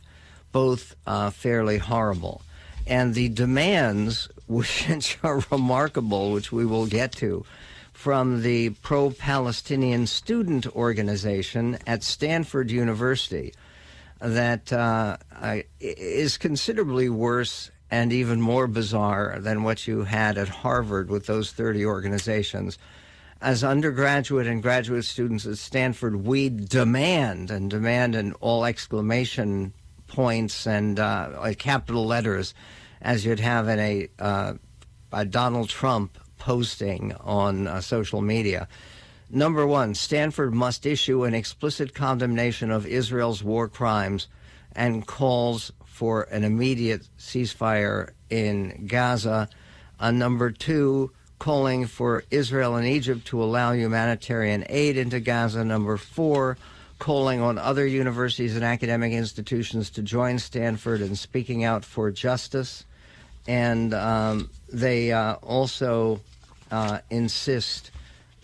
both 0.51 0.95
uh, 1.05 1.29
fairly 1.29 1.77
horrible 1.77 2.41
and 2.87 3.13
the 3.13 3.29
demands, 3.29 4.29
which 4.47 5.17
are 5.23 5.43
remarkable, 5.51 6.31
which 6.31 6.51
we 6.51 6.65
will 6.65 6.87
get 6.87 7.11
to, 7.13 7.45
from 7.93 8.41
the 8.43 8.69
pro 8.69 9.09
Palestinian 9.09 10.07
student 10.07 10.67
organization 10.75 11.77
at 11.87 12.03
Stanford 12.03 12.71
University, 12.71 13.53
that 14.19 14.71
uh, 14.71 15.17
is 15.79 16.37
considerably 16.37 17.09
worse 17.09 17.71
and 17.89 18.11
even 18.11 18.41
more 18.41 18.67
bizarre 18.67 19.37
than 19.39 19.63
what 19.63 19.87
you 19.87 20.03
had 20.03 20.37
at 20.37 20.49
Harvard 20.49 21.09
with 21.09 21.25
those 21.25 21.51
30 21.51 21.85
organizations. 21.85 22.77
As 23.41 23.63
undergraduate 23.63 24.47
and 24.47 24.61
graduate 24.61 25.05
students 25.05 25.45
at 25.45 25.57
Stanford, 25.57 26.25
we 26.25 26.49
demand 26.49 27.51
and 27.51 27.69
demand 27.69 28.15
in 28.15 28.33
all 28.33 28.65
exclamation 28.65 29.73
points 30.07 30.65
and 30.65 30.99
uh, 30.99 31.53
capital 31.57 32.05
letters 32.05 32.53
as 33.01 33.25
you'd 33.25 33.39
have 33.39 33.67
in 33.67 33.79
a, 33.79 34.07
uh, 34.19 34.53
a 35.11 35.25
Donald 35.25 35.69
Trump 35.69 36.17
posting 36.37 37.13
on 37.15 37.67
uh, 37.67 37.81
social 37.81 38.21
media. 38.21 38.67
Number 39.29 39.67
one, 39.67 39.93
Stanford 39.93 40.53
must 40.53 40.85
issue 40.85 41.23
an 41.23 41.33
explicit 41.33 41.93
condemnation 41.93 42.71
of 42.71 42.85
Israel's 42.85 43.43
war 43.43 43.67
crimes 43.67 44.27
and 44.73 45.05
calls 45.05 45.71
for 45.85 46.23
an 46.23 46.43
immediate 46.43 47.07
ceasefire 47.17 48.11
in 48.29 48.85
Gaza. 48.87 49.49
Uh, 49.99 50.11
number 50.11 50.51
two, 50.51 51.11
calling 51.39 51.85
for 51.87 52.23
Israel 52.31 52.75
and 52.75 52.87
Egypt 52.87 53.25
to 53.27 53.43
allow 53.43 53.73
humanitarian 53.73 54.63
aid 54.69 54.97
into 54.97 55.19
Gaza. 55.19 55.63
Number 55.63 55.97
four, 55.97 56.57
calling 56.99 57.41
on 57.41 57.57
other 57.57 57.85
universities 57.85 58.55
and 58.55 58.63
academic 58.63 59.13
institutions 59.13 59.89
to 59.91 60.01
join 60.01 60.39
Stanford 60.39 61.01
in 61.01 61.15
speaking 61.15 61.63
out 61.63 61.85
for 61.85 62.11
justice. 62.11 62.85
And 63.47 63.93
um, 63.93 64.49
they 64.71 65.11
uh, 65.11 65.35
also 65.35 66.21
uh, 66.71 66.99
insist 67.09 67.91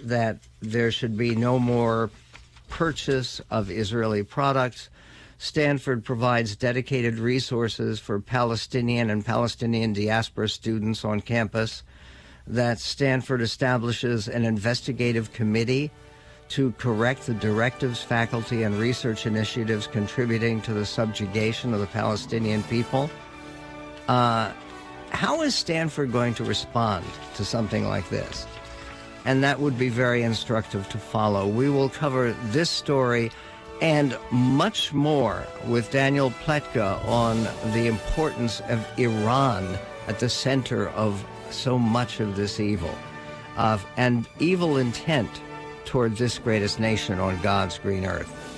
that 0.03 0.37
there 0.61 0.91
should 0.91 1.17
be 1.17 1.35
no 1.35 1.59
more 1.59 2.09
purchase 2.69 3.41
of 3.49 3.69
Israeli 3.69 4.23
products. 4.23 4.89
Stanford 5.37 6.05
provides 6.05 6.55
dedicated 6.55 7.19
resources 7.19 7.99
for 7.99 8.19
Palestinian 8.19 9.09
and 9.09 9.25
Palestinian 9.25 9.93
diaspora 9.93 10.47
students 10.47 11.03
on 11.03 11.19
campus. 11.19 11.83
That 12.47 12.79
Stanford 12.79 13.41
establishes 13.41 14.27
an 14.27 14.45
investigative 14.45 15.33
committee 15.33 15.91
to 16.49 16.71
correct 16.77 17.25
the 17.25 17.33
directives, 17.33 18.01
faculty, 18.03 18.63
and 18.63 18.75
research 18.75 19.25
initiatives 19.25 19.87
contributing 19.87 20.61
to 20.61 20.73
the 20.73 20.85
subjugation 20.85 21.73
of 21.73 21.79
the 21.79 21.87
Palestinian 21.87 22.63
people. 22.63 23.09
Uh, 24.07 24.51
how 25.09 25.41
is 25.41 25.55
Stanford 25.55 26.11
going 26.11 26.33
to 26.35 26.43
respond 26.43 27.05
to 27.35 27.45
something 27.45 27.87
like 27.87 28.09
this? 28.09 28.47
And 29.25 29.43
that 29.43 29.59
would 29.59 29.77
be 29.77 29.89
very 29.89 30.23
instructive 30.23 30.89
to 30.89 30.97
follow. 30.97 31.47
We 31.47 31.69
will 31.69 31.89
cover 31.89 32.33
this 32.47 32.69
story 32.69 33.31
and 33.81 34.17
much 34.31 34.93
more 34.93 35.45
with 35.67 35.91
Danielle 35.91 36.31
Pletka 36.31 37.03
on 37.05 37.43
the 37.73 37.87
importance 37.87 38.61
of 38.61 38.85
Iran 38.97 39.77
at 40.07 40.19
the 40.19 40.29
center 40.29 40.89
of 40.89 41.25
so 41.49 41.77
much 41.77 42.19
of 42.19 42.35
this 42.35 42.59
evil 42.59 42.93
uh, 43.57 43.77
and 43.97 44.27
evil 44.39 44.77
intent 44.77 45.29
toward 45.85 46.15
this 46.15 46.39
greatest 46.39 46.79
nation 46.79 47.19
on 47.19 47.41
God's 47.41 47.77
green 47.77 48.05
earth. 48.05 48.52